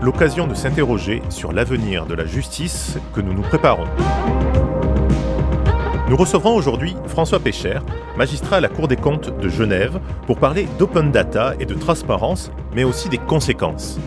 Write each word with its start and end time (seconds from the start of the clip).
l'occasion 0.00 0.46
de 0.46 0.54
s'interroger 0.54 1.22
sur 1.28 1.52
l'avenir 1.52 2.06
de 2.06 2.14
la 2.14 2.24
justice 2.24 2.98
que 3.14 3.20
nous 3.20 3.34
nous 3.34 3.42
préparons. 3.42 3.84
Nous 6.08 6.16
recevrons 6.16 6.54
aujourd'hui 6.54 6.96
François 7.06 7.40
Pécher, 7.40 7.78
magistrat 8.16 8.56
à 8.56 8.60
la 8.60 8.68
Cour 8.68 8.88
des 8.88 8.96
comptes 8.96 9.38
de 9.38 9.48
Genève, 9.48 10.00
pour 10.26 10.38
parler 10.38 10.66
d'open 10.78 11.12
data 11.12 11.54
et 11.60 11.66
de 11.66 11.74
transparence, 11.74 12.50
mais 12.74 12.84
aussi 12.84 13.08
des 13.08 13.18
conséquences. 13.18 13.98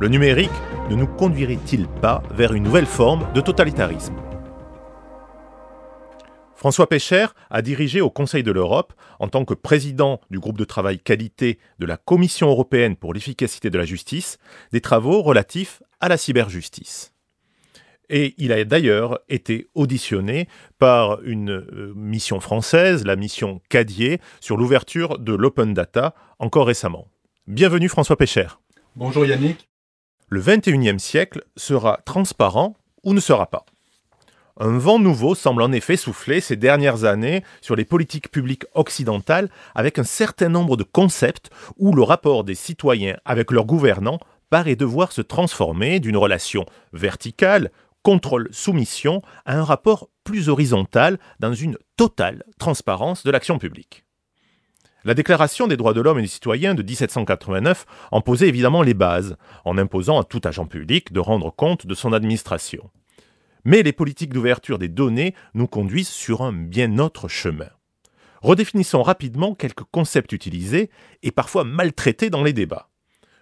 Le 0.00 0.08
numérique 0.08 0.50
ne 0.90 0.96
nous 0.96 1.06
conduirait-il 1.06 1.86
pas 1.88 2.22
vers 2.30 2.52
une 2.52 2.64
nouvelle 2.64 2.86
forme 2.86 3.26
de 3.34 3.40
totalitarisme? 3.40 4.14
François 6.54 6.88
Pécher 6.88 7.26
a 7.50 7.60
dirigé 7.60 8.00
au 8.00 8.10
Conseil 8.10 8.42
de 8.42 8.50
l'Europe, 8.50 8.92
en 9.20 9.28
tant 9.28 9.44
que 9.44 9.54
président 9.54 10.20
du 10.30 10.38
groupe 10.38 10.58
de 10.58 10.64
travail 10.64 10.98
qualité 10.98 11.58
de 11.78 11.86
la 11.86 11.96
Commission 11.96 12.48
européenne 12.48 12.96
pour 12.96 13.14
l'efficacité 13.14 13.70
de 13.70 13.78
la 13.78 13.84
justice, 13.84 14.38
des 14.72 14.80
travaux 14.80 15.22
relatifs 15.22 15.82
à 16.00 16.08
la 16.08 16.16
cyberjustice. 16.16 17.12
Et 18.08 18.34
il 18.38 18.52
a 18.52 18.64
d'ailleurs 18.64 19.18
été 19.28 19.66
auditionné 19.74 20.48
par 20.78 21.20
une 21.22 21.50
euh, 21.50 21.92
mission 21.96 22.40
française, 22.40 23.04
la 23.04 23.16
mission 23.16 23.60
Cadier, 23.68 24.20
sur 24.40 24.56
l'ouverture 24.56 25.18
de 25.18 25.34
l'open 25.34 25.74
data 25.74 26.14
encore 26.38 26.68
récemment. 26.68 27.08
Bienvenue 27.48 27.88
François 27.88 28.16
Pécher. 28.16 28.46
Bonjour 28.94 29.26
Yannick. 29.26 29.68
Le 30.28 30.40
21e 30.40 30.98
siècle 30.98 31.44
sera 31.56 32.00
transparent 32.04 32.76
ou 33.02 33.12
ne 33.12 33.20
sera 33.20 33.46
pas? 33.46 33.64
Un 34.58 34.78
vent 34.78 34.98
nouveau 34.98 35.34
semble 35.34 35.60
en 35.60 35.70
effet 35.70 35.98
souffler 35.98 36.40
ces 36.40 36.56
dernières 36.56 37.04
années 37.04 37.44
sur 37.60 37.76
les 37.76 37.84
politiques 37.84 38.30
publiques 38.30 38.64
occidentales 38.72 39.50
avec 39.74 39.98
un 39.98 40.04
certain 40.04 40.48
nombre 40.48 40.78
de 40.78 40.82
concepts 40.82 41.50
où 41.76 41.92
le 41.92 42.02
rapport 42.02 42.42
des 42.42 42.54
citoyens 42.54 43.18
avec 43.26 43.50
leurs 43.50 43.66
gouvernants 43.66 44.18
paraît 44.48 44.76
devoir 44.76 45.12
se 45.12 45.20
transformer 45.20 46.00
d'une 46.00 46.16
relation 46.16 46.64
verticale, 46.94 47.70
contrôle-soumission, 48.02 49.20
à 49.44 49.58
un 49.58 49.64
rapport 49.64 50.08
plus 50.24 50.48
horizontal 50.48 51.18
dans 51.38 51.52
une 51.52 51.76
totale 51.98 52.42
transparence 52.58 53.24
de 53.24 53.30
l'action 53.30 53.58
publique. 53.58 54.04
La 55.04 55.12
Déclaration 55.12 55.66
des 55.66 55.76
droits 55.76 55.92
de 55.92 56.00
l'homme 56.00 56.18
et 56.18 56.22
des 56.22 56.28
citoyens 56.28 56.74
de 56.74 56.82
1789 56.82 57.84
en 58.10 58.22
posait 58.22 58.48
évidemment 58.48 58.82
les 58.82 58.94
bases, 58.94 59.36
en 59.66 59.76
imposant 59.76 60.18
à 60.18 60.24
tout 60.24 60.40
agent 60.44 60.64
public 60.64 61.12
de 61.12 61.20
rendre 61.20 61.50
compte 61.54 61.86
de 61.86 61.94
son 61.94 62.14
administration. 62.14 62.90
Mais 63.66 63.82
les 63.82 63.92
politiques 63.92 64.32
d'ouverture 64.32 64.78
des 64.78 64.88
données 64.88 65.34
nous 65.54 65.66
conduisent 65.66 66.06
sur 66.06 66.42
un 66.42 66.52
bien 66.52 67.00
autre 67.00 67.26
chemin. 67.26 67.68
Redéfinissons 68.40 69.02
rapidement 69.02 69.56
quelques 69.56 69.82
concepts 69.82 70.32
utilisés 70.32 70.88
et 71.24 71.32
parfois 71.32 71.64
maltraités 71.64 72.30
dans 72.30 72.44
les 72.44 72.52
débats. 72.52 72.90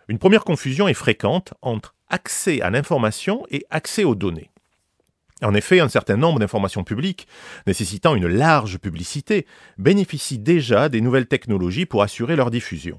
Une 0.09 0.19
première 0.19 0.45
confusion 0.45 0.89
est 0.89 0.95
fréquente 0.95 1.53
entre 1.61 1.95
accès 2.09 2.63
à 2.63 2.71
l'information 2.71 3.45
et 3.51 3.67
accès 3.69 4.05
aux 4.05 4.15
données. 4.15 4.51
En 5.43 5.53
effet, 5.53 5.81
un 5.81 5.91
certain 5.91 6.17
nombre 6.17 6.39
d'informations 6.39 6.85
publiques, 6.85 7.29
nécessitant 7.67 8.15
une 8.15 8.27
large 8.27 8.79
publicité, 8.79 9.47
bénéficient 9.77 10.39
déjà 10.39 10.89
des 10.89 11.03
nouvelles 11.03 11.29
technologies 11.29 11.85
pour 11.85 12.03
assurer 12.03 12.35
leur 12.35 12.51
diffusion. 12.51 12.99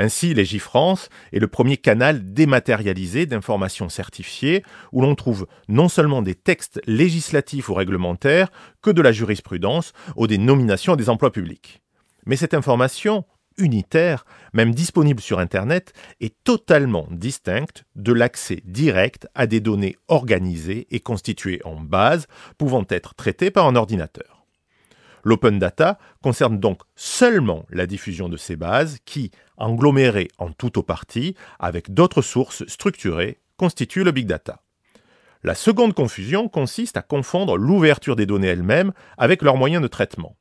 Ainsi, 0.00 0.32
Légifrance 0.32 1.08
est 1.32 1.40
le 1.40 1.48
premier 1.48 1.76
canal 1.76 2.32
dématérialisé 2.32 3.26
d'informations 3.26 3.88
certifiées 3.88 4.62
où 4.92 5.02
l'on 5.02 5.16
trouve 5.16 5.48
non 5.66 5.88
seulement 5.88 6.22
des 6.22 6.36
textes 6.36 6.80
législatifs 6.86 7.68
ou 7.68 7.74
réglementaires 7.74 8.52
que 8.80 8.90
de 8.90 9.02
la 9.02 9.10
jurisprudence 9.10 9.92
ou 10.14 10.28
des 10.28 10.38
nominations 10.38 10.92
à 10.92 10.96
des 10.96 11.10
emplois 11.10 11.32
publics. 11.32 11.82
Mais 12.26 12.36
cette 12.36 12.54
information 12.54 13.24
unitaire, 13.58 14.24
même 14.52 14.72
disponible 14.72 15.20
sur 15.20 15.40
Internet, 15.40 15.92
est 16.20 16.44
totalement 16.44 17.08
distincte 17.10 17.84
de 17.96 18.12
l'accès 18.12 18.62
direct 18.64 19.26
à 19.34 19.48
des 19.48 19.58
données 19.58 19.96
organisées 20.06 20.86
et 20.92 21.00
constituées 21.00 21.60
en 21.64 21.74
base 21.74 22.28
pouvant 22.56 22.84
être 22.88 23.16
traitées 23.16 23.50
par 23.50 23.66
un 23.66 23.74
ordinateur. 23.74 24.37
L'open 25.24 25.58
data 25.58 25.98
concerne 26.22 26.58
donc 26.58 26.82
seulement 26.96 27.64
la 27.70 27.86
diffusion 27.86 28.28
de 28.28 28.36
ces 28.36 28.56
bases 28.56 28.98
qui, 29.04 29.30
agglomérées 29.58 30.28
en 30.38 30.50
tout 30.52 30.78
ou 30.78 30.82
partie, 30.82 31.34
avec 31.58 31.92
d'autres 31.92 32.22
sources 32.22 32.66
structurées, 32.66 33.38
constituent 33.56 34.04
le 34.04 34.12
big 34.12 34.26
data. 34.26 34.62
La 35.44 35.54
seconde 35.54 35.94
confusion 35.94 36.48
consiste 36.48 36.96
à 36.96 37.02
confondre 37.02 37.56
l'ouverture 37.56 38.16
des 38.16 38.26
données 38.26 38.48
elles-mêmes 38.48 38.92
avec 39.16 39.42
leurs 39.42 39.56
moyens 39.56 39.82
de 39.82 39.88
traitement. 39.88 40.36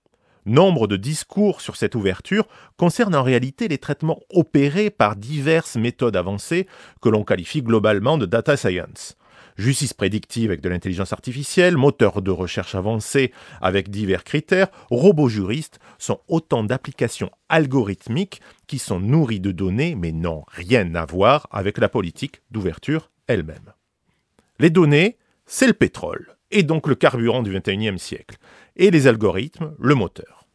Nombre 0.45 0.87
de 0.87 0.95
discours 0.95 1.59
sur 1.59 1.75
cette 1.75 1.93
ouverture 1.93 2.47
concernent 2.77 3.15
en 3.15 3.23
réalité 3.23 3.67
les 3.67 3.77
traitements 3.77 4.21
opérés 4.31 4.89
par 4.89 5.17
diverses 5.17 5.75
méthodes 5.75 6.15
avancées 6.15 6.67
que 7.01 7.09
l'on 7.09 7.25
qualifie 7.25 7.61
globalement 7.61 8.17
de 8.17 8.25
data 8.25 8.55
science 8.55 9.16
justice 9.57 9.93
prédictive 9.93 10.49
avec 10.49 10.61
de 10.61 10.69
l'intelligence 10.69 11.13
artificielle, 11.13 11.77
moteur 11.77 12.21
de 12.21 12.31
recherche 12.31 12.75
avancé 12.75 13.31
avec 13.61 13.89
divers 13.89 14.23
critères, 14.23 14.67
robots 14.89 15.29
juristes 15.29 15.79
sont 15.97 16.21
autant 16.27 16.63
d'applications 16.63 17.31
algorithmiques 17.49 18.41
qui 18.67 18.79
sont 18.79 18.99
nourries 18.99 19.39
de 19.39 19.51
données 19.51 19.95
mais 19.95 20.11
n'ont 20.11 20.45
rien 20.47 20.95
à 20.95 21.05
voir 21.05 21.47
avec 21.51 21.77
la 21.77 21.89
politique 21.89 22.41
d'ouverture 22.51 23.11
elle-même. 23.27 23.73
Les 24.59 24.69
données, 24.69 25.17
c'est 25.45 25.67
le 25.67 25.73
pétrole, 25.73 26.35
et 26.51 26.63
donc 26.63 26.87
le 26.87 26.95
carburant 26.95 27.43
du 27.43 27.57
XXIe 27.57 27.99
siècle, 27.99 28.37
et 28.75 28.91
les 28.91 29.07
algorithmes, 29.07 29.73
le 29.79 29.95
moteur. 29.95 30.45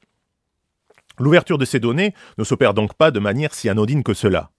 L'ouverture 1.18 1.58
de 1.58 1.64
ces 1.64 1.80
données 1.80 2.14
ne 2.38 2.44
s'opère 2.44 2.74
donc 2.74 2.94
pas 2.94 3.10
de 3.10 3.20
manière 3.20 3.54
si 3.54 3.68
anodine 3.68 4.02
que 4.02 4.14
cela. 4.14 4.50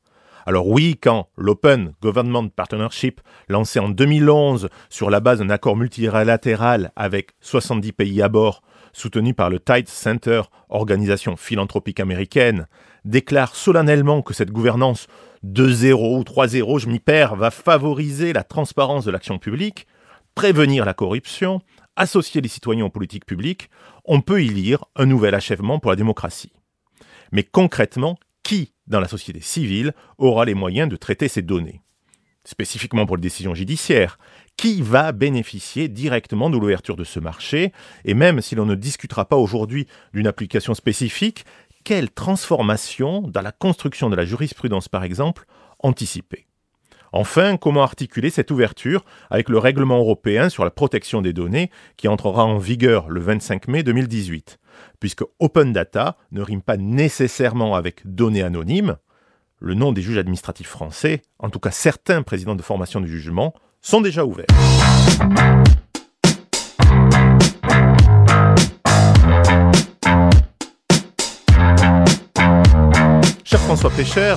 Alors 0.45 0.67
oui, 0.67 0.97
quand 1.01 1.29
l'Open 1.37 1.93
Government 2.01 2.49
Partnership, 2.49 3.21
lancé 3.47 3.79
en 3.79 3.89
2011 3.89 4.69
sur 4.89 5.09
la 5.09 5.19
base 5.19 5.39
d'un 5.39 5.49
accord 5.49 5.77
multilatéral 5.77 6.91
avec 6.95 7.31
70 7.41 7.93
pays 7.93 8.21
à 8.21 8.27
bord, 8.27 8.61
soutenu 8.91 9.33
par 9.33 9.49
le 9.49 9.59
Tide 9.59 9.87
Center, 9.87 10.41
organisation 10.69 11.37
philanthropique 11.37 11.99
américaine, 11.99 12.67
déclare 13.05 13.55
solennellement 13.55 14.21
que 14.21 14.33
cette 14.33 14.51
gouvernance 14.51 15.07
2-0 15.45 16.17
ou 16.17 16.21
3-0, 16.23 16.79
je 16.79 16.87
m'y 16.89 16.99
perds, 16.99 17.35
va 17.35 17.51
favoriser 17.51 18.33
la 18.33 18.43
transparence 18.43 19.05
de 19.05 19.11
l'action 19.11 19.39
publique, 19.39 19.87
prévenir 20.35 20.85
la 20.85 20.93
corruption, 20.93 21.61
associer 21.95 22.41
les 22.41 22.49
citoyens 22.49 22.85
aux 22.85 22.89
politiques 22.89 23.25
publiques, 23.25 23.69
on 24.05 24.21
peut 24.21 24.43
y 24.43 24.49
lire 24.49 24.85
un 24.95 25.05
nouvel 25.05 25.35
achèvement 25.35 25.79
pour 25.79 25.91
la 25.91 25.97
démocratie. 25.97 26.51
Mais 27.31 27.43
concrètement, 27.43 28.17
qui, 28.43 28.73
dans 28.87 28.99
la 28.99 29.07
société 29.07 29.39
civile, 29.39 29.93
aura 30.17 30.45
les 30.45 30.53
moyens 30.53 30.89
de 30.89 30.95
traiter 30.95 31.27
ces 31.27 31.41
données? 31.41 31.81
Spécifiquement 32.45 33.05
pour 33.05 33.15
les 33.15 33.21
décisions 33.21 33.55
judiciaires, 33.55 34.19
qui 34.57 34.81
va 34.81 35.13
bénéficier 35.13 35.87
directement 35.87 36.49
de 36.49 36.57
l'ouverture 36.57 36.97
de 36.97 37.05
ce 37.05 37.19
marché? 37.19 37.71
Et 38.05 38.13
même 38.13 38.41
si 38.41 38.55
l'on 38.55 38.65
ne 38.65 38.75
discutera 38.75 39.25
pas 39.25 39.37
aujourd'hui 39.37 39.87
d'une 40.13 40.27
application 40.27 40.73
spécifique, 40.73 41.45
quelle 41.83 42.11
transformation 42.11 43.21
dans 43.21 43.41
la 43.41 43.51
construction 43.51 44.09
de 44.09 44.15
la 44.15 44.25
jurisprudence, 44.25 44.89
par 44.89 45.03
exemple, 45.03 45.45
anticiper? 45.79 46.45
Enfin, 47.13 47.57
comment 47.57 47.83
articuler 47.83 48.31
cette 48.31 48.49
ouverture 48.49 49.05
avec 49.29 49.47
le 49.47 49.59
règlement 49.59 49.99
européen 49.99 50.49
sur 50.49 50.63
la 50.63 50.71
protection 50.71 51.21
des 51.21 51.31
données 51.31 51.69
qui 51.95 52.07
entrera 52.07 52.43
en 52.43 52.57
vigueur 52.57 53.07
le 53.07 53.21
25 53.21 53.67
mai 53.67 53.83
2018 53.83 54.57
Puisque 54.99 55.23
Open 55.39 55.73
Data 55.73 56.17
ne 56.31 56.41
rime 56.41 56.61
pas 56.61 56.77
nécessairement 56.77 57.75
avec 57.75 58.01
données 58.05 58.43
anonymes, 58.43 58.97
le 59.59 59.73
nom 59.75 59.91
des 59.91 60.01
juges 60.01 60.17
administratifs 60.17 60.67
français, 60.67 61.21
en 61.39 61.49
tout 61.49 61.59
cas 61.59 61.71
certains 61.71 62.21
présidents 62.21 62.55
de 62.55 62.61
formation 62.61 63.01
du 63.01 63.07
jugement, 63.07 63.53
sont 63.81 64.01
déjà 64.01 64.25
ouverts. 64.25 64.47
François 73.83 73.97
Pécher, 73.97 74.35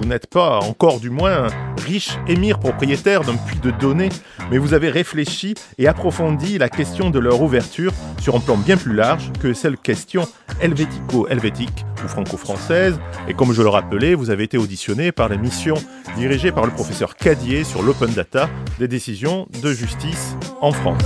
vous 0.00 0.08
n'êtes 0.08 0.28
pas 0.28 0.60
encore 0.60 0.98
du 0.98 1.10
moins 1.10 1.48
riche 1.84 2.16
émir 2.26 2.58
propriétaire 2.58 3.20
d'un 3.20 3.36
puits 3.36 3.58
de 3.58 3.70
données, 3.70 4.08
mais 4.50 4.56
vous 4.56 4.72
avez 4.72 4.88
réfléchi 4.88 5.52
et 5.76 5.86
approfondi 5.86 6.56
la 6.56 6.70
question 6.70 7.10
de 7.10 7.18
leur 7.18 7.42
ouverture 7.42 7.92
sur 8.18 8.34
un 8.34 8.40
plan 8.40 8.56
bien 8.56 8.78
plus 8.78 8.94
large 8.94 9.30
que 9.42 9.52
celle 9.52 9.76
question 9.76 10.26
helvético-helvétique 10.62 11.84
ou 12.02 12.08
franco-française. 12.08 12.98
Et 13.28 13.34
comme 13.34 13.52
je 13.52 13.60
le 13.60 13.68
rappelais, 13.68 14.14
vous 14.14 14.30
avez 14.30 14.44
été 14.44 14.56
auditionné 14.56 15.12
par 15.12 15.28
la 15.28 15.36
mission 15.36 15.74
dirigée 16.16 16.50
par 16.50 16.64
le 16.64 16.72
professeur 16.72 17.14
Cadier 17.14 17.64
sur 17.64 17.82
l'open 17.82 18.14
data 18.14 18.48
des 18.78 18.88
décisions 18.88 19.48
de 19.62 19.70
justice 19.70 20.34
en 20.62 20.72
France. 20.72 21.02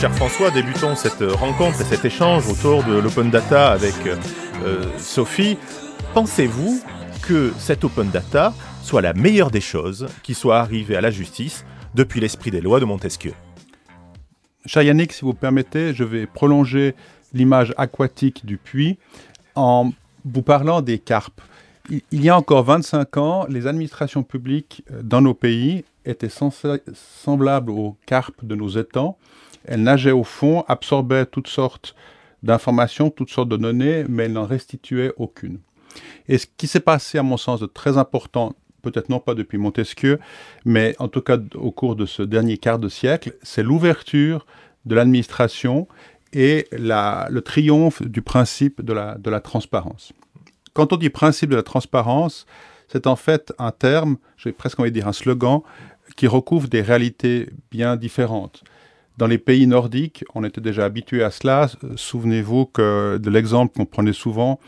Cher 0.00 0.14
François, 0.14 0.50
débutons 0.50 0.96
cette 0.96 1.20
rencontre 1.20 1.82
et 1.82 1.84
cet 1.84 2.06
échange 2.06 2.48
autour 2.48 2.82
de 2.84 2.98
l'open 2.98 3.28
data 3.28 3.70
avec 3.70 3.94
euh, 4.06 4.82
Sophie. 4.96 5.58
Pensez-vous 6.14 6.80
que 7.20 7.52
cette 7.58 7.84
open 7.84 8.08
data 8.08 8.54
soit 8.82 9.02
la 9.02 9.12
meilleure 9.12 9.50
des 9.50 9.60
choses 9.60 10.06
qui 10.22 10.32
soit 10.32 10.58
arrivée 10.58 10.96
à 10.96 11.02
la 11.02 11.10
justice 11.10 11.66
depuis 11.94 12.18
l'esprit 12.18 12.50
des 12.50 12.62
lois 12.62 12.80
de 12.80 12.86
Montesquieu? 12.86 13.34
Cher 14.64 14.84
Yannick, 14.84 15.12
si 15.12 15.20
vous 15.20 15.34
permettez, 15.34 15.92
je 15.92 16.04
vais 16.04 16.26
prolonger 16.26 16.94
l'image 17.34 17.74
aquatique 17.76 18.46
du 18.46 18.56
puits 18.56 18.98
en 19.54 19.92
vous 20.24 20.42
parlant 20.42 20.80
des 20.80 20.98
carpes. 20.98 21.42
Il 21.90 22.24
y 22.24 22.30
a 22.30 22.38
encore 22.38 22.64
25 22.64 23.16
ans, 23.18 23.46
les 23.50 23.66
administrations 23.66 24.22
publiques 24.22 24.82
euh, 24.90 25.02
dans 25.02 25.20
nos 25.20 25.34
pays 25.34 25.84
étaient 26.06 26.30
semblables 26.94 27.70
aux 27.70 27.98
carpes 28.06 28.42
de 28.42 28.54
nos 28.54 28.70
étangs. 28.70 29.18
Elles 29.64 29.82
nageaient 29.82 30.10
au 30.10 30.24
fond, 30.24 30.64
absorbaient 30.68 31.26
toutes 31.26 31.48
sortes 31.48 31.94
d'informations, 32.42 33.10
toutes 33.10 33.30
sortes 33.30 33.48
de 33.48 33.56
données, 33.56 34.04
mais 34.08 34.24
elles 34.24 34.32
n'en 34.32 34.46
restituaient 34.46 35.12
aucune. 35.16 35.58
Et 36.28 36.38
ce 36.38 36.46
qui 36.56 36.66
s'est 36.66 36.80
passé, 36.80 37.18
à 37.18 37.22
mon 37.22 37.36
sens, 37.36 37.60
de 37.60 37.66
très 37.66 37.98
important, 37.98 38.54
peut-être 38.82 39.08
non 39.08 39.20
pas 39.20 39.34
depuis 39.34 39.58
Montesquieu, 39.58 40.18
mais 40.64 40.94
en 40.98 41.08
tout 41.08 41.20
cas 41.20 41.38
au 41.54 41.70
cours 41.70 41.96
de 41.96 42.06
ce 42.06 42.22
dernier 42.22 42.56
quart 42.56 42.78
de 42.78 42.88
siècle, 42.88 43.34
c'est 43.42 43.62
l'ouverture 43.62 44.46
de 44.86 44.94
l'administration 44.94 45.86
et 46.32 46.66
le 46.72 47.40
triomphe 47.40 48.02
du 48.02 48.22
principe 48.22 48.82
de 48.82 48.92
la, 48.92 49.18
de 49.18 49.30
la 49.30 49.40
transparence. 49.40 50.12
Quand 50.72 50.92
on 50.92 50.96
dit 50.96 51.10
principe 51.10 51.50
de 51.50 51.56
la 51.56 51.62
transparence, 51.62 52.46
c'est 52.88 53.06
en 53.06 53.16
fait 53.16 53.52
un 53.58 53.72
terme, 53.72 54.16
j'ai 54.36 54.52
presque 54.52 54.80
envie 54.80 54.90
de 54.90 54.94
dire 54.94 55.08
un 55.08 55.12
slogan, 55.12 55.60
qui 56.16 56.26
recouvre 56.26 56.68
des 56.68 56.82
réalités 56.82 57.50
bien 57.70 57.96
différentes. 57.96 58.62
Dans 59.20 59.26
les 59.26 59.36
pays 59.36 59.66
nordiques, 59.66 60.24
on 60.34 60.44
était 60.44 60.62
déjà 60.62 60.86
habitué 60.86 61.22
à 61.22 61.30
cela. 61.30 61.68
Souvenez-vous 61.94 62.64
que 62.64 63.18
de 63.18 63.28
l'exemple 63.28 63.76
qu'on 63.76 63.84
prenait 63.84 64.14
souvent 64.14 64.58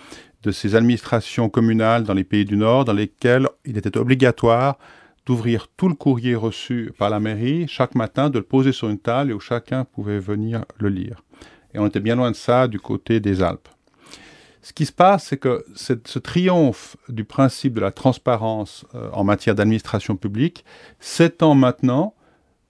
de 0.43 0.51
ces 0.51 0.75
administrations 0.75 1.49
communales 1.49 2.05
dans 2.05 2.13
les 2.13 2.23
pays 2.23 2.45
du 2.45 2.59
Nord, 2.59 2.85
dans 2.85 2.93
lesquelles 2.93 3.49
il 3.65 3.79
était 3.79 3.97
obligatoire 3.97 4.77
d'ouvrir 5.25 5.69
tout 5.75 5.89
le 5.89 5.95
courrier 5.95 6.35
reçu 6.35 6.93
par 6.99 7.09
la 7.09 7.19
mairie 7.19 7.67
chaque 7.67 7.95
matin, 7.95 8.29
de 8.29 8.41
le 8.41 8.45
poser 8.45 8.73
sur 8.73 8.91
une 8.91 8.99
table 8.99 9.31
et 9.31 9.33
où 9.33 9.41
chacun 9.41 9.87
pouvait 9.87 10.19
venir 10.19 10.67
le 10.79 10.91
lire. 10.91 11.23
Et 11.73 11.79
on 11.79 11.87
était 11.87 12.01
bien 12.01 12.17
loin 12.17 12.31
de 12.31 12.37
ça 12.37 12.69
du 12.69 12.79
côté 12.79 13.21
des 13.21 13.43
Alpes. 13.43 13.71
Ce 14.61 14.75
qui 14.75 14.85
se 14.85 14.93
passe, 14.93 15.29
c'est 15.29 15.39
que 15.39 15.65
ce 15.75 16.19
triomphe 16.19 16.99
du 17.09 17.25
principe 17.25 17.73
de 17.73 17.81
la 17.81 17.91
transparence 17.91 18.85
euh, 18.95 19.09
en 19.15 19.25
matière 19.25 19.55
d'administration 19.55 20.15
publique 20.15 20.67
s'étend 21.01 21.55
maintenant 21.55 22.15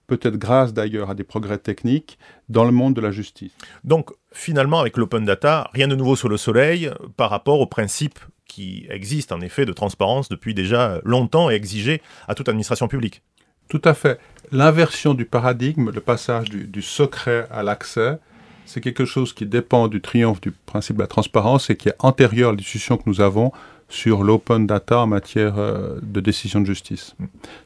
peut-être 0.07 0.37
grâce 0.37 0.73
d'ailleurs 0.73 1.09
à 1.09 1.15
des 1.15 1.23
progrès 1.23 1.57
techniques, 1.57 2.17
dans 2.49 2.65
le 2.65 2.71
monde 2.71 2.93
de 2.93 3.01
la 3.01 3.11
justice. 3.11 3.53
Donc 3.83 4.11
finalement, 4.31 4.79
avec 4.79 4.97
l'open 4.97 5.25
data, 5.25 5.69
rien 5.73 5.87
de 5.87 5.95
nouveau 5.95 6.15
sous 6.15 6.29
le 6.29 6.37
soleil 6.37 6.91
par 7.17 7.29
rapport 7.29 7.59
aux 7.59 7.67
principes 7.67 8.19
qui 8.45 8.85
existent 8.89 9.35
en 9.35 9.41
effet 9.41 9.65
de 9.65 9.73
transparence 9.73 10.29
depuis 10.29 10.53
déjà 10.53 10.99
longtemps 11.03 11.49
et 11.49 11.55
exigés 11.55 12.01
à 12.27 12.35
toute 12.35 12.49
administration 12.49 12.87
publique. 12.87 13.23
Tout 13.69 13.81
à 13.83 13.93
fait. 13.93 14.19
L'inversion 14.51 15.13
du 15.13 15.25
paradigme, 15.25 15.89
le 15.89 16.01
passage 16.01 16.49
du, 16.49 16.81
secret 16.81 17.47
à 17.49 17.63
l'accès, 17.63 18.19
c'est 18.65 18.81
quelque 18.81 19.05
chose 19.05 19.33
qui 19.33 19.45
dépend 19.45 19.87
du 19.87 20.01
triomphe 20.01 20.41
du 20.41 20.51
principe 20.51 20.97
de 20.97 21.01
la 21.01 21.07
transparence 21.07 21.69
et 21.69 21.75
qui 21.75 21.89
est 21.89 21.95
antérieur 21.99 22.49
à 22.49 22.51
la 22.51 22.57
discussion 22.57 22.97
que 22.97 23.03
nous 23.07 23.21
avons 23.21 23.51
sur 23.93 24.23
l'open 24.23 24.65
data 24.65 24.99
en 24.99 25.07
matière 25.07 25.59
euh, 25.59 25.99
de 26.01 26.19
décision 26.19 26.59
de 26.59 26.65
justice. 26.65 27.15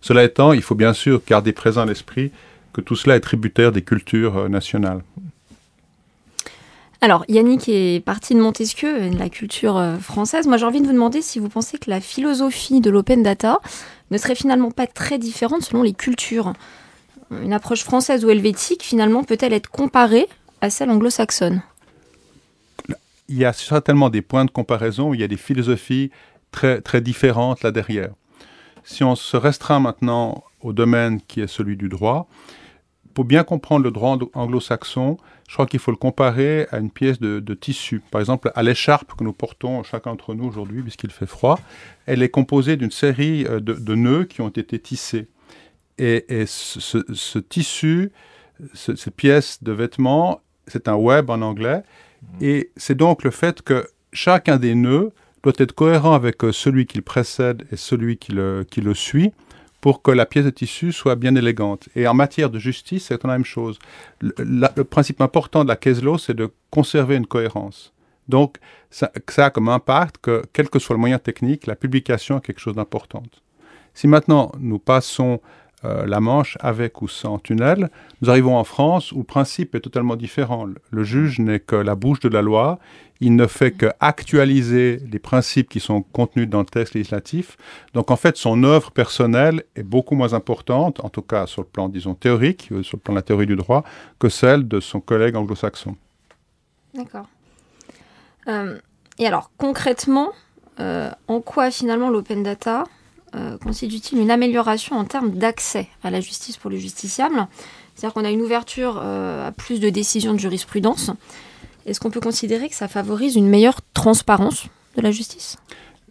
Cela 0.01 0.25
étant, 0.25 0.51
il 0.51 0.61
faut 0.61 0.75
bien 0.75 0.91
sûr 0.91 1.21
garder 1.25 1.53
présent 1.53 1.81
à 1.81 1.85
l'esprit 1.85 2.31
que 2.73 2.81
tout 2.81 2.95
cela 2.95 3.15
est 3.15 3.21
tributaire 3.21 3.71
des 3.71 3.81
cultures 3.81 4.37
euh, 4.37 4.49
nationales. 4.49 5.01
Alors, 6.99 7.23
Yannick 7.29 7.69
est 7.69 8.03
parti 8.03 8.35
de 8.35 8.41
Montesquieu, 8.41 9.09
de 9.09 9.17
la 9.17 9.29
culture 9.29 9.77
euh, 9.77 9.97
française. 9.97 10.47
Moi, 10.47 10.57
j'ai 10.57 10.65
envie 10.65 10.81
de 10.81 10.87
vous 10.87 10.93
demander 10.93 11.21
si 11.21 11.39
vous 11.39 11.47
pensez 11.47 11.77
que 11.77 11.89
la 11.89 12.01
philosophie 12.01 12.81
de 12.81 12.89
l'open 12.89 13.23
data 13.23 13.61
ne 14.11 14.17
serait 14.17 14.35
finalement 14.35 14.71
pas 14.71 14.87
très 14.87 15.17
différente 15.17 15.61
selon 15.61 15.81
les 15.81 15.93
cultures. 15.93 16.53
Une 17.31 17.53
approche 17.53 17.83
française 17.83 18.25
ou 18.25 18.29
helvétique, 18.29 18.83
finalement, 18.83 19.23
peut-elle 19.23 19.53
être 19.53 19.69
comparée 19.69 20.27
à 20.59 20.69
celle 20.69 20.89
anglo-saxonne? 20.89 21.61
Il 23.27 23.37
y 23.37 23.45
a 23.45 23.53
certainement 23.53 24.09
des 24.09 24.21
points 24.21 24.45
de 24.45 24.51
comparaison, 24.51 25.13
il 25.13 25.19
y 25.19 25.23
a 25.23 25.27
des 25.27 25.37
philosophies 25.37 26.11
très, 26.51 26.81
très 26.81 27.01
différentes 27.01 27.63
là 27.63 27.71
derrière. 27.71 28.11
Si 28.83 29.03
on 29.03 29.15
se 29.15 29.35
restreint 29.35 29.79
maintenant 29.79 30.43
au 30.61 30.73
domaine 30.73 31.21
qui 31.21 31.41
est 31.41 31.47
celui 31.47 31.75
du 31.75 31.89
droit, 31.89 32.27
pour 33.13 33.25
bien 33.25 33.43
comprendre 33.43 33.83
le 33.83 33.91
droit 33.91 34.17
anglo-saxon, 34.35 35.17
je 35.47 35.53
crois 35.53 35.65
qu'il 35.65 35.79
faut 35.79 35.89
le 35.89 35.97
comparer 35.97 36.67
à 36.71 36.77
une 36.77 36.91
pièce 36.91 37.19
de, 37.19 37.53
tissu. 37.55 37.99
Par 38.11 38.21
exemple, 38.21 38.51
à 38.53 38.61
l'écharpe 38.61 39.13
que 39.17 39.23
nous 39.23 39.33
portons 39.33 39.81
chacun 39.81 40.11
d'entre 40.11 40.35
nous 40.35 40.45
aujourd'hui, 40.45 40.83
puisqu'il 40.83 41.09
fait 41.09 41.25
froid, 41.25 41.59
elle 42.05 42.21
est 42.21 42.29
composée 42.29 42.77
d'une 42.77 42.91
série 42.91 43.43
euh, 43.45 43.59
de, 43.59 43.95
nœuds 43.95 44.25
qui 44.25 44.41
ont 44.41 44.49
été 44.49 44.77
tissés. 44.77 45.29
Et, 45.97 46.45
ce, 46.45 47.39
tissu, 47.39 48.11
cette 48.75 49.09
pièce 49.15 49.63
de 49.63 49.71
vêtement, 49.71 50.41
c'est 50.67 50.87
un 50.87 50.95
web 50.95 51.31
en 51.31 51.41
anglais, 51.41 51.81
et 52.41 52.71
c'est 52.77 52.95
donc 52.95 53.23
le 53.23 53.31
fait 53.31 53.61
que 53.61 53.87
chacun 54.13 54.57
des 54.57 54.75
nœuds 54.75 55.11
doit 55.43 55.53
être 55.57 55.73
cohérent 55.73 56.13
avec 56.13 56.43
euh, 56.43 56.51
celui 56.51 56.85
qui 56.85 56.97
le 56.97 57.03
précède 57.03 57.65
et 57.71 57.77
celui 57.77 58.17
qui 58.17 58.31
le, 58.31 58.65
suit 58.93 59.31
pour 59.81 60.01
que 60.01 60.11
la 60.11 60.25
pièce 60.25 60.45
de 60.45 60.49
tissu 60.49 60.91
soit 60.91 61.15
bien 61.15 61.35
élégante. 61.35 61.87
Et 61.95 62.07
en 62.07 62.13
matière 62.13 62.49
de 62.49 62.59
justice, 62.59 63.05
c'est 63.05 63.23
la 63.23 63.29
même 63.29 63.45
chose. 63.45 63.79
Le, 64.21 64.83
principe 64.83 65.21
important 65.21 65.63
de 65.63 65.69
la 65.69 65.75
case 65.75 66.01
c'est 66.19 66.35
de 66.35 66.49
conserver 66.71 67.15
une 67.15 67.27
cohérence. 67.27 67.93
Donc, 68.27 68.57
ça, 68.89 69.11
ça, 69.29 69.45
a 69.45 69.49
comme 69.49 69.69
impact 69.69 70.17
que, 70.21 70.43
quel 70.51 70.69
que 70.69 70.79
soit 70.79 70.95
le 70.95 70.99
moyen 70.99 71.19
technique, 71.19 71.65
la 71.65 71.75
publication 71.75 72.37
est 72.37 72.41
quelque 72.41 72.59
chose 72.59 72.75
d'important. 72.75 73.23
Si 73.93 74.07
maintenant 74.07 74.51
nous 74.59 74.79
passons 74.79 75.39
euh, 75.85 76.07
la 76.07 76.19
Manche 76.19 76.57
avec 76.59 77.03
ou 77.03 77.07
sans 77.07 77.37
tunnel. 77.37 77.91
Nous 78.21 78.31
arrivons 78.31 78.57
en 78.57 78.63
France 78.63 79.11
où 79.11 79.19
le 79.19 79.23
principe 79.23 79.75
est 79.75 79.79
totalement 79.79 80.15
différent. 80.15 80.65
Le 80.89 81.03
juge 81.03 81.37
n'est 81.37 81.59
que 81.59 81.75
la 81.75 81.93
bouche 81.93 82.19
de 82.19 82.29
la 82.29 82.41
loi. 82.41 82.79
Il 83.19 83.35
ne 83.35 83.45
fait 83.45 83.71
qu'actualiser 83.71 84.99
les 85.11 85.19
principes 85.19 85.69
qui 85.69 85.79
sont 85.79 86.01
contenus 86.01 86.49
dans 86.49 86.61
le 86.61 86.65
texte 86.65 86.95
législatif. 86.95 87.57
Donc 87.93 88.09
en 88.09 88.15
fait, 88.15 88.37
son 88.37 88.63
œuvre 88.63 88.89
personnelle 88.89 89.65
est 89.75 89.83
beaucoup 89.83 90.15
moins 90.15 90.33
importante, 90.33 91.03
en 91.03 91.09
tout 91.09 91.21
cas 91.21 91.45
sur 91.45 91.61
le 91.61 91.67
plan, 91.67 91.89
disons, 91.89 92.15
théorique, 92.15 92.69
euh, 92.71 92.81
sur 92.81 92.97
le 92.97 93.01
plan 93.01 93.13
de 93.13 93.19
la 93.19 93.23
théorie 93.23 93.45
du 93.45 93.55
droit, 93.55 93.83
que 94.17 94.29
celle 94.29 94.67
de 94.67 94.79
son 94.79 94.99
collègue 94.99 95.35
anglo-saxon. 95.35 95.95
D'accord. 96.95 97.27
Euh, 98.47 98.79
et 99.19 99.27
alors, 99.27 99.51
concrètement, 99.57 100.31
en 100.79 101.41
quoi 101.41 101.71
finalement 101.71 102.11
l'open 102.11 102.43
data 102.43 102.83
euh, 103.35 103.57
constitue-t-il 103.57 104.19
une 104.19 104.31
amélioration 104.31 104.95
en 104.97 105.05
termes 105.05 105.31
d'accès 105.31 105.87
à 106.03 106.09
la 106.09 106.21
justice 106.21 106.57
pour 106.57 106.69
le 106.69 106.77
justiciable? 106.77 107.47
C'est-à-dire 107.95 108.13
qu'on 108.13 108.25
a 108.25 108.29
une 108.29 108.41
ouverture 108.41 108.99
euh, 109.01 109.47
à 109.47 109.51
plus 109.51 109.79
de 109.79 109.89
décisions 109.89 110.33
de 110.33 110.39
jurisprudence. 110.39 111.11
Est-ce 111.85 111.99
qu'on 111.99 112.11
peut 112.11 112.21
considérer 112.21 112.69
que 112.69 112.75
ça 112.75 112.87
favorise 112.87 113.35
une 113.35 113.47
meilleure 113.47 113.79
transparence 113.93 114.67
de 114.95 115.01
la 115.01 115.11
justice? 115.11 115.57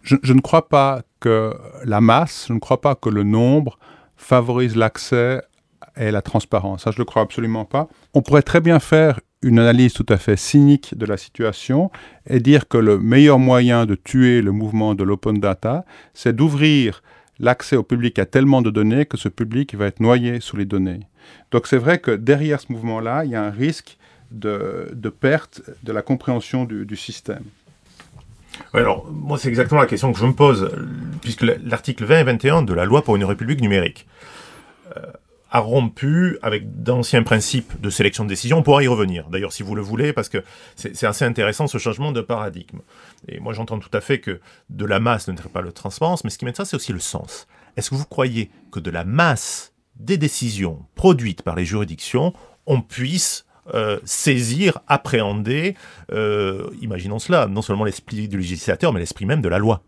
Je, 0.03 0.33
ne 0.33 0.39
crois 0.39 0.69
pas 0.69 1.01
que 1.19 1.53
la 1.83 1.99
masse, 1.99 2.45
je 2.47 2.53
ne 2.53 2.59
crois 2.59 2.79
pas 2.79 2.95
que 2.95 3.09
le 3.09 3.23
nombre 3.23 3.77
favorise 4.15 4.75
l'accès 4.75 5.41
et 5.97 6.11
la 6.11 6.21
transparence. 6.21 6.83
Ça, 6.83 6.91
je 6.91 6.95
ne 6.97 7.01
le 7.01 7.05
crois 7.05 7.21
absolument 7.21 7.65
pas. 7.65 7.87
On 8.13 8.21
pourrait 8.21 8.41
très 8.41 8.61
bien 8.61 8.79
faire 8.79 9.19
une 9.41 9.59
analyse 9.59 9.93
tout 9.93 10.05
à 10.09 10.17
fait 10.17 10.35
cynique 10.35 10.97
de 10.97 11.05
la 11.05 11.17
situation 11.17 11.91
et 12.27 12.39
dire 12.39 12.67
que 12.67 12.77
le 12.77 12.97
meilleur 12.97 13.39
moyen 13.39 13.85
de 13.85 13.95
tuer 13.95 14.41
le 14.41 14.51
mouvement 14.51 14.95
de 14.95 15.03
l'open 15.03 15.39
data, 15.39 15.85
c'est 16.13 16.35
d'ouvrir 16.35 17.03
l'accès 17.39 17.75
au 17.75 17.83
public 17.83 18.17
à 18.19 18.25
tellement 18.25 18.61
de 18.61 18.71
données 18.71 19.05
que 19.05 19.17
ce 19.17 19.29
public 19.29 19.75
va 19.75 19.85
être 19.85 19.99
noyé 19.99 20.39
sous 20.39 20.57
les 20.57 20.65
données. 20.65 21.01
Donc 21.51 21.67
c'est 21.67 21.77
vrai 21.77 21.99
que 21.99 22.11
derrière 22.11 22.59
ce 22.59 22.71
mouvement-là, 22.71 23.25
il 23.25 23.31
y 23.31 23.35
a 23.35 23.43
un 23.43 23.51
risque 23.51 23.97
de, 24.31 25.09
perte 25.09 25.61
de 25.83 25.91
la 25.91 26.01
compréhension 26.01 26.65
du, 26.65 26.95
système. 26.95 27.43
alors, 28.73 29.07
moi, 29.11 29.37
c'est 29.37 29.49
exactement 29.49 29.79
la 29.79 29.87
question 29.87 30.11
que 30.11 30.19
je 30.19 30.25
me 30.25 30.33
pose, 30.33 30.69
puisque 31.21 31.43
l'article 31.43 32.05
20 32.05 32.19
et 32.19 32.23
21 32.23 32.61
de 32.63 32.73
la 32.73 32.85
loi 32.85 33.03
pour 33.03 33.15
une 33.15 33.23
république 33.23 33.61
numérique 33.61 34.07
euh, 34.97 35.01
a 35.51 35.59
rompu 35.59 36.37
avec 36.41 36.81
d'anciens 36.83 37.23
principes 37.23 37.79
de 37.79 37.89
sélection 37.89 38.23
de 38.23 38.29
décision. 38.29 38.57
On 38.57 38.63
pourra 38.63 38.83
y 38.83 38.87
revenir, 38.87 39.29
d'ailleurs, 39.29 39.53
si 39.53 39.63
vous 39.63 39.75
le 39.75 39.81
voulez, 39.81 40.13
parce 40.13 40.29
que 40.29 40.43
c'est 40.75 41.05
assez 41.05 41.25
intéressant 41.25 41.67
ce 41.67 41.77
changement 41.77 42.11
de 42.11 42.21
paradigme. 42.21 42.79
Et 43.27 43.39
moi, 43.39 43.53
j'entends 43.53 43.79
tout 43.79 43.89
à 43.93 44.01
fait 44.01 44.19
que 44.19 44.39
de 44.69 44.85
la 44.85 44.99
masse 44.99 45.27
ne 45.27 45.37
serait 45.37 45.49
pas 45.49 45.61
le 45.61 45.71
transparence, 45.71 46.23
mais 46.23 46.29
ce 46.29 46.37
qui 46.37 46.45
m'intéresse, 46.45 46.69
c'est 46.69 46.75
aussi 46.75 46.93
le 46.93 46.99
sens. 46.99 47.47
Est-ce 47.77 47.89
que 47.89 47.95
vous 47.95 48.05
croyez 48.05 48.49
que 48.71 48.79
de 48.79 48.91
la 48.91 49.05
masse 49.05 49.73
des 49.95 50.17
décisions 50.17 50.85
produites 50.95 51.41
par 51.41 51.55
les 51.55 51.65
juridictions, 51.65 52.33
on 52.65 52.81
puisse 52.81 53.45
euh, 53.73 53.99
saisir, 54.05 54.79
appréhender, 54.87 55.75
euh, 56.11 56.69
imaginons 56.81 57.19
cela, 57.19 57.47
non 57.47 57.61
seulement 57.61 57.83
l'esprit 57.83 58.27
du 58.27 58.37
législateur, 58.37 58.93
mais 58.93 58.99
l'esprit 58.99 59.25
même 59.25 59.41
de 59.41 59.49
la 59.49 59.57
loi? 59.57 59.81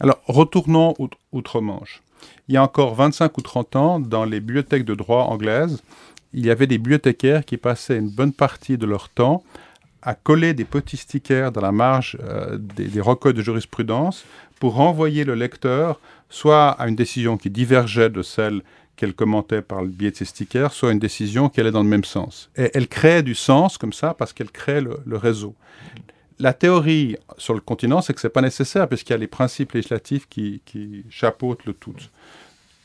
Alors, 0.00 0.20
retournons 0.26 0.94
outre-Manche. 1.32 2.02
Il 2.48 2.54
y 2.54 2.56
a 2.56 2.62
encore 2.62 2.94
25 2.94 3.36
ou 3.38 3.40
30 3.40 3.76
ans, 3.76 4.00
dans 4.00 4.24
les 4.24 4.40
bibliothèques 4.40 4.84
de 4.84 4.94
droit 4.94 5.24
anglaises, 5.24 5.82
il 6.32 6.46
y 6.46 6.50
avait 6.50 6.66
des 6.66 6.78
bibliothécaires 6.78 7.44
qui 7.44 7.56
passaient 7.56 7.96
une 7.96 8.10
bonne 8.10 8.32
partie 8.32 8.78
de 8.78 8.86
leur 8.86 9.08
temps 9.08 9.42
à 10.02 10.14
coller 10.14 10.54
des 10.54 10.64
petits 10.64 10.96
stickers 10.96 11.52
dans 11.52 11.60
la 11.60 11.72
marge 11.72 12.16
euh, 12.22 12.56
des, 12.58 12.86
des, 12.86 13.00
recueils 13.00 13.34
de 13.34 13.42
jurisprudence 13.42 14.24
pour 14.58 14.74
renvoyer 14.74 15.24
le 15.24 15.34
lecteur 15.34 16.00
soit 16.30 16.70
à 16.70 16.88
une 16.88 16.96
décision 16.96 17.36
qui 17.36 17.50
divergeait 17.50 18.08
de 18.08 18.22
celle 18.22 18.62
qu'elle 19.00 19.14
commentait 19.14 19.62
par 19.62 19.80
le 19.80 19.88
biais 19.88 20.10
de 20.10 20.16
ces 20.16 20.26
stickers, 20.26 20.72
soit 20.72 20.92
une 20.92 20.98
décision 20.98 21.48
qui 21.48 21.60
allait 21.60 21.70
dans 21.70 21.82
le 21.82 21.88
même 21.88 22.04
sens. 22.04 22.50
Et 22.54 22.70
elle 22.74 22.86
crée 22.86 23.22
du 23.22 23.34
sens 23.34 23.78
comme 23.78 23.94
ça 23.94 24.12
parce 24.12 24.34
qu'elle 24.34 24.50
crée 24.50 24.82
le, 24.82 25.16
réseau. 25.16 25.54
La 26.40 26.54
théorie 26.54 27.16
sur 27.36 27.54
le 27.54 27.60
continent, 27.60 28.00
c'est 28.00 28.14
que 28.14 28.20
ce 28.20 28.26
n'est 28.26 28.32
pas 28.32 28.40
nécessaire 28.40 28.88
puisqu'il 28.88 29.12
y 29.12 29.14
a 29.14 29.18
les 29.18 29.26
principes 29.26 29.72
législatifs 29.72 30.26
qui, 30.28 30.62
qui 30.64 31.04
chapeautent 31.10 31.66
le 31.66 31.74
tout. 31.74 31.94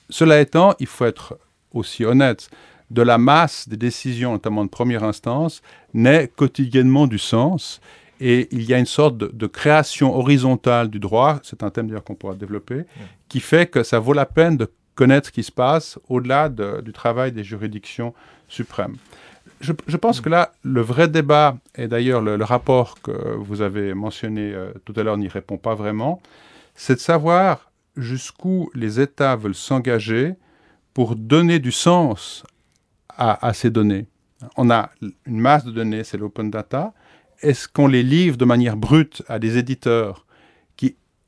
Cela 0.10 0.42
étant, 0.42 0.76
il 0.80 0.88
faut 0.88 1.06
être 1.06 1.40
aussi 1.72 2.04
honnête 2.06 2.50
de 2.92 3.02
la 3.02 3.18
masse 3.18 3.68
des 3.68 3.78
décisions, 3.78 4.34
notamment 4.34 4.66
de 4.66 4.70
première 4.70 5.04
instance, 5.04 5.62
naît 5.94 6.30
quotidiennement 6.36 7.08
du 7.08 7.18
sens. 7.18 7.82
Et 8.20 8.48
il 8.52 8.64
y 8.64 8.74
a 8.74 8.78
une 8.78 8.86
sorte 8.86 9.18
de, 9.18 9.28
de 9.28 9.48
création 9.48 10.16
horizontale 10.16 10.90
du 10.90 11.00
droit, 11.00 11.40
c'est 11.44 11.64
un 11.64 11.70
thème 11.70 11.88
d'ailleurs 11.88 12.04
qu'on 12.04 12.16
pourra 12.16 12.36
développer, 12.36 12.84
qui 13.28 13.40
fait 13.40 13.68
que 13.70 13.84
ça 13.84 14.00
vaut 14.00 14.14
la 14.14 14.26
peine 14.26 14.58
de 14.58 14.72
connaître 14.96 15.28
ce 15.28 15.32
qui 15.32 15.44
se 15.44 15.52
passe 15.52 16.00
au-delà 16.08 16.50
de, 16.50 16.82
du 16.82 16.94
travail 16.94 17.32
des 17.32 17.44
juridictions 17.44 18.14
suprêmes. 18.48 18.96
Je, 19.66 19.98
pense 19.98 20.22
que 20.22 20.30
là, 20.30 20.52
le 20.64 20.82
vrai 20.82 21.08
débat, 21.08 21.58
et 21.76 21.88
d'ailleurs 21.88 22.22
le, 22.22 22.44
rapport 22.44 23.02
que 23.02 23.36
vous 23.36 23.62
avez 23.62 23.94
mentionné 23.94 24.54
euh, 24.54 24.72
tout 24.86 24.94
à 24.96 25.04
l'heure 25.04 25.18
n'y 25.18 25.28
répond 25.28 25.58
pas 25.58 25.76
vraiment, 25.76 26.22
c'est 26.76 26.96
de 26.96 27.00
savoir 27.00 27.72
jusqu'où 27.98 28.70
les 28.76 29.00
États 29.00 29.36
veulent 29.36 29.56
s'engager 29.56 30.36
pour 30.94 31.16
donner 31.16 31.60
du 31.60 31.72
sens 31.72 32.44
à, 33.18 33.54
ces 33.54 33.70
données. 33.70 34.08
On 34.58 34.70
a 34.70 34.92
une 35.26 35.40
masse 35.40 35.64
de 35.64 35.72
données, 35.72 36.04
c'est 36.04 36.18
l'open 36.18 36.52
data. 36.52 36.94
Est-ce 37.42 37.68
qu'on 37.68 37.88
les 37.88 38.04
livre 38.04 38.38
de 38.38 38.46
manière 38.46 38.76
brute 38.76 39.24
à 39.28 39.40
des 39.40 39.58
éditeurs 39.58 40.25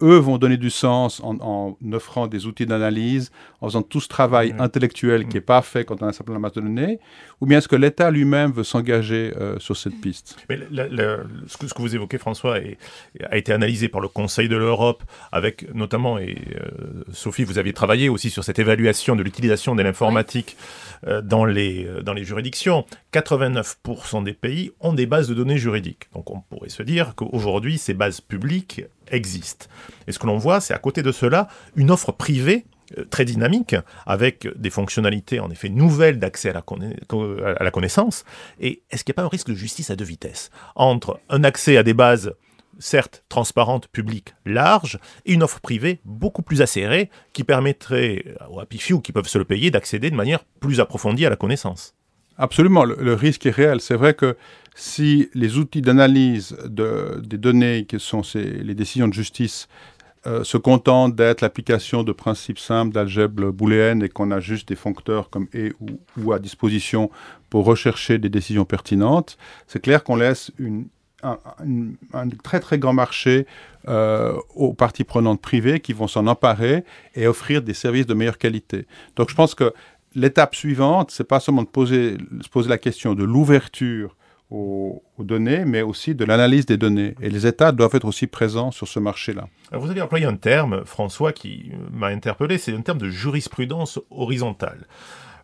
eux 0.01 0.17
vont 0.17 0.37
donner 0.37 0.57
du 0.57 0.69
sens 0.69 1.21
en, 1.23 1.37
en 1.41 1.77
offrant 1.91 2.27
des 2.27 2.45
outils 2.45 2.65
d'analyse, 2.65 3.31
en 3.61 3.67
faisant 3.67 3.81
tout 3.81 3.99
ce 3.99 4.07
travail 4.07 4.53
mmh. 4.53 4.61
intellectuel 4.61 5.27
qui 5.27 5.35
n'est 5.35 5.41
pas 5.41 5.61
fait 5.61 5.85
quand 5.85 6.01
on 6.03 6.07
a 6.07 6.13
simplement 6.13 6.35
la 6.35 6.41
masse 6.41 6.53
de 6.53 6.61
données, 6.61 6.99
ou 7.41 7.47
bien 7.47 7.57
est-ce 7.57 7.67
que 7.67 7.75
l'État 7.75 8.11
lui-même 8.11 8.51
veut 8.51 8.63
s'engager 8.63 9.33
euh, 9.37 9.57
sur 9.59 9.75
cette 9.75 9.99
piste? 9.99 10.37
Mais 10.49 10.57
le, 10.57 10.87
le, 10.89 11.23
ce, 11.47 11.57
que, 11.57 11.67
ce, 11.67 11.73
que, 11.73 11.81
vous 11.81 11.95
évoquez, 11.95 12.19
François, 12.19 12.59
est, 12.59 12.77
a 13.23 13.37
été 13.37 13.51
analysé 13.53 13.89
par 13.89 14.01
le 14.01 14.07
Conseil 14.07 14.47
de 14.47 14.55
l'Europe, 14.55 15.03
avec 15.31 15.73
notamment, 15.73 16.19
et 16.19 16.37
euh, 16.55 17.03
Sophie, 17.11 17.43
vous 17.43 17.57
aviez 17.57 17.73
travaillé 17.73 18.09
aussi 18.09 18.29
sur 18.29 18.43
cette 18.43 18.59
évaluation 18.59 19.15
de 19.15 19.23
l'utilisation 19.23 19.73
de 19.73 19.81
l'informatique 19.81 20.57
euh, 21.07 21.21
dans, 21.21 21.45
les, 21.45 21.87
dans 22.03 22.13
les 22.13 22.23
juridictions. 22.23 22.85
89% 23.13 24.23
des 24.23 24.33
pays 24.33 24.71
ont 24.79 24.93
des 24.93 25.07
bases 25.07 25.27
de 25.27 25.33
données 25.33 25.57
juridiques. 25.57 26.07
Donc 26.13 26.29
on 26.29 26.41
pourrait 26.41 26.69
se 26.69 26.83
dire 26.83 27.15
qu'aujourd'hui, 27.15 27.79
ces 27.79 27.95
bases 27.95 28.21
publiques 28.21 28.83
existe. 29.11 29.69
Et 30.07 30.11
ce 30.11 30.19
que 30.19 30.27
l'on 30.27 30.37
voit, 30.37 30.61
c'est 30.61 30.73
à 30.73 30.79
côté 30.79 31.03
de 31.03 31.11
cela 31.11 31.47
une 31.75 31.91
offre 31.91 32.11
privée 32.11 32.65
euh, 32.97 33.03
très 33.05 33.25
dynamique, 33.25 33.75
avec 34.05 34.47
des 34.55 34.69
fonctionnalités 34.69 35.39
en 35.39 35.49
effet 35.49 35.69
nouvelles 35.69 36.19
d'accès 36.19 36.49
à, 36.49 36.53
la 36.53 37.71
connaissance. 37.71 38.23
Et 38.61 38.81
est-ce 38.89 39.03
qu'il 39.03 39.11
n'y 39.11 39.15
a 39.15 39.21
pas 39.21 39.25
un 39.25 39.29
risque 39.29 39.49
de 39.49 39.55
justice 39.55 39.89
à 39.89 39.95
deux 39.95 40.05
vitesses? 40.05 40.51
Entre 40.75 41.19
un 41.29 41.43
accès 41.43 41.75
à 41.75 41.83
des 41.83 41.93
bases 41.93 42.33
certes 42.79 43.23
transparentes, 43.27 43.87
publiques, 43.87 44.35
larges, 44.45 44.99
et 45.25 45.33
une 45.33 45.43
offre 45.43 45.59
privée 45.59 45.99
beaucoup 46.05 46.43
plus 46.43 46.61
acérée 46.61 47.09
qui 47.33 47.43
permettrait 47.43 48.23
aux 48.51 48.59
happy 48.59 48.77
few 48.77 49.01
qui 49.01 49.11
peuvent 49.11 49.27
se 49.27 49.37
le 49.39 49.45
payer 49.45 49.71
d'accéder 49.71 50.11
de 50.11 50.15
manière 50.15 50.45
plus 50.59 50.79
approfondie 50.79 51.25
à 51.25 51.29
la 51.29 51.35
connaissance? 51.35 51.95
Absolument, 52.37 52.85
le 52.85 53.13
risque 53.15 53.47
est 53.47 53.51
réel. 53.51 53.81
C'est 53.81 53.95
vrai 53.95 54.13
que 54.13 54.37
si 54.79 55.27
les 55.33 55.57
outils 55.57 55.81
d'analyse 55.81 56.55
de, 56.65 57.19
des 57.25 57.39
données, 57.39 57.85
qui 57.85 57.99
sont 57.99 58.21
ces, 58.21 58.43
les 58.43 58.75
décisions 58.75 59.07
de 59.07 59.13
justice, 59.13 59.67
euh, 60.27 60.43
se 60.43 60.57
contentent 60.57 61.15
d'être 61.15 61.41
l'application 61.41 62.03
de 62.03 62.11
principes 62.11 62.59
simples 62.59 62.93
d'algèbre 62.93 63.49
booléenne 63.49 64.03
et 64.03 64.09
qu'on 64.09 64.29
a 64.29 64.39
juste 64.39 64.67
des 64.67 64.75
foncteurs 64.75 65.31
comme 65.31 65.47
et 65.51 65.73
ou, 65.79 65.99
ou 66.17 66.31
à 66.31 66.37
disposition 66.37 67.09
pour 67.49 67.65
rechercher 67.65 68.19
des 68.19 68.29
décisions 68.29 68.65
pertinentes, 68.65 69.39
c'est 69.65 69.81
clair 69.81 70.03
qu'on 70.03 70.15
laisse 70.15 70.51
un, 71.23 71.39
très 72.43 72.59
très 72.59 72.77
grand 72.77 72.93
marché 72.93 73.47
euh, 73.87 74.37
aux 74.53 74.73
parties 74.73 75.03
prenantes 75.03 75.41
privées 75.41 75.79
qui 75.79 75.93
vont 75.93 76.07
s'en 76.07 76.27
emparer 76.27 76.83
et 77.15 77.25
offrir 77.25 77.63
des 77.63 77.73
services 77.73 78.05
de 78.05 78.13
meilleure 78.13 78.37
qualité. 78.37 78.85
Donc 79.15 79.31
je 79.31 79.35
pense 79.35 79.55
que 79.55 79.73
l'étape 80.13 80.53
suivante, 80.53 81.09
c'est 81.09 81.27
pas 81.27 81.39
seulement 81.39 81.63
de 81.63 81.67
poser, 81.67 82.17
se 82.41 82.49
poser 82.49 82.69
la 82.69 82.77
question 82.77 83.15
de 83.15 83.23
l'ouverture 83.23 84.15
aux, 84.49 85.03
données, 85.19 85.65
mais 85.65 85.81
aussi 85.81 86.15
de 86.15 86.23
l'analyse 86.23 86.65
des 86.65 86.77
données. 86.77 87.15
Et 87.21 87.29
les 87.29 87.47
États 87.47 87.71
doivent 87.71 87.95
être 87.95 88.05
aussi 88.05 88.27
présents 88.27 88.71
sur 88.71 88.87
ce 88.87 88.99
marché-là. 88.99 89.47
Vous 89.71 89.89
avez 89.89 90.01
employé 90.01 90.25
un 90.25 90.35
terme, 90.35 90.85
François, 90.85 91.33
qui 91.33 91.71
m'a 91.91 92.07
interpellé, 92.07 92.57
c'est 92.57 92.73
un 92.73 92.81
terme 92.81 92.99
de 92.99 93.09
jurisprudence 93.09 93.99
horizontale. 94.09 94.87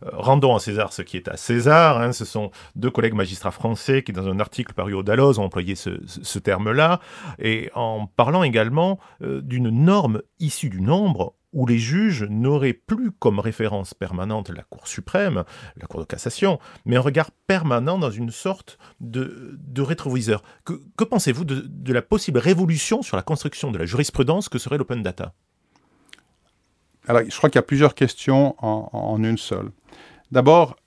Euh, 0.04 0.10
rendons 0.14 0.56
à 0.56 0.60
César 0.60 0.94
ce 0.94 1.02
qui 1.02 1.18
est 1.18 1.28
à 1.28 1.38
César. 1.38 2.00
Hein, 2.00 2.14
ce 2.14 2.26
sont 2.26 2.52
deux 2.76 2.92
collègues 2.92 3.14
magistrats 3.14 3.52
français 3.52 4.04
qui, 4.04 4.14
dans 4.14 4.28
un 4.28 4.40
article 4.40 4.74
paru 4.74 4.94
au 4.94 5.04
Dalloz, 5.04 5.40
ont 5.40 5.44
employé 5.44 5.76
ce 5.76 6.40
terme-là, 6.40 7.00
et 7.40 7.70
en 7.76 8.08
parlant 8.08 8.44
également 8.44 9.00
euh, 9.22 9.42
d'une 9.42 9.70
norme 9.70 10.22
issue 10.40 10.70
du 10.70 10.82
nombre 10.82 11.36
où 11.54 11.66
les 11.66 11.78
juges 11.78 12.24
n'auraient 12.24 12.74
plus 12.74 13.12
comme 13.12 13.40
référence 13.40 13.94
permanente 13.94 14.50
la 14.50 14.64
Cour 14.64 14.88
suprême, 14.88 15.44
la 15.78 15.88
Cour 15.88 16.02
de 16.02 16.06
cassation, 16.06 16.60
mais 16.86 16.98
un 16.98 17.02
regard 17.02 17.32
permanent 17.48 17.98
dans 17.98 18.12
une 18.12 18.32
sorte 18.32 18.78
de, 19.00 19.58
rétroviseur. 19.78 20.44
Que, 20.66 21.04
pensez-vous 21.04 21.46
de, 21.46 21.94
la 21.94 22.02
possible 22.02 22.40
révolution 22.40 23.02
sur 23.02 23.18
la 23.18 23.24
construction 23.24 23.72
de 23.72 23.78
la 23.78 23.86
jurisprudence 23.86 24.50
que 24.50 24.58
serait 24.58 24.78
l'open 24.78 25.04
data? 25.04 25.34
Alors, 27.08 27.22
je 27.28 27.38
crois 27.38 27.50
qu'il 27.50 27.58
y 27.58 27.60
a 27.60 27.64
plusieurs 27.64 27.96
questions 27.96 28.56
en 28.62 29.22
une 29.24 29.38
seule. 29.38 29.72
D'abord, 30.32 30.78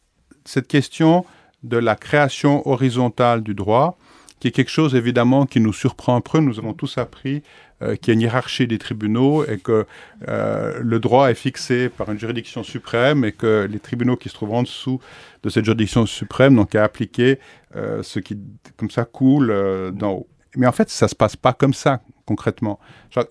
cette 0.44 0.66
question 0.66 1.24
de 1.62 1.76
la 1.76 1.96
création 1.96 2.66
horizontale 2.68 3.42
du 3.42 3.54
droit, 3.54 3.98
qui 4.40 4.48
est 4.48 4.50
quelque 4.50 4.70
chose 4.70 4.94
évidemment 4.94 5.46
qui 5.46 5.60
nous 5.60 5.72
surprend 5.72 6.16
un 6.16 6.20
peu. 6.20 6.40
Nous 6.40 6.58
avons 6.58 6.74
tous 6.74 6.98
appris 6.98 7.42
euh, 7.82 7.96
qu'il 7.96 8.08
y 8.08 8.10
a 8.10 8.14
une 8.14 8.20
hiérarchie 8.20 8.66
des 8.66 8.78
tribunaux 8.78 9.44
et 9.44 9.58
que 9.58 9.86
euh, 10.28 10.78
le 10.82 11.00
droit 11.00 11.30
est 11.30 11.34
fixé 11.34 11.88
par 11.88 12.10
une 12.10 12.18
juridiction 12.18 12.62
suprême 12.62 13.24
et 13.24 13.32
que 13.32 13.66
les 13.70 13.78
tribunaux 13.78 14.16
qui 14.16 14.28
se 14.28 14.34
trouvent 14.34 14.54
en 14.54 14.62
dessous 14.62 15.00
de 15.42 15.48
cette 15.48 15.64
juridiction 15.64 16.06
suprême 16.06 16.54
n'ont 16.54 16.66
qu'à 16.66 16.84
appliquer 16.84 17.38
euh, 17.74 18.02
ce 18.02 18.18
qui, 18.18 18.38
comme 18.76 18.90
ça, 18.90 19.04
coule 19.04 19.92
d'en 19.94 20.12
haut. 20.12 20.26
Mais 20.56 20.66
en 20.66 20.72
fait, 20.72 20.88
ça 20.88 21.06
ne 21.06 21.10
se 21.10 21.14
passe 21.14 21.36
pas 21.36 21.52
comme 21.52 21.74
ça, 21.74 22.00
concrètement. 22.24 22.80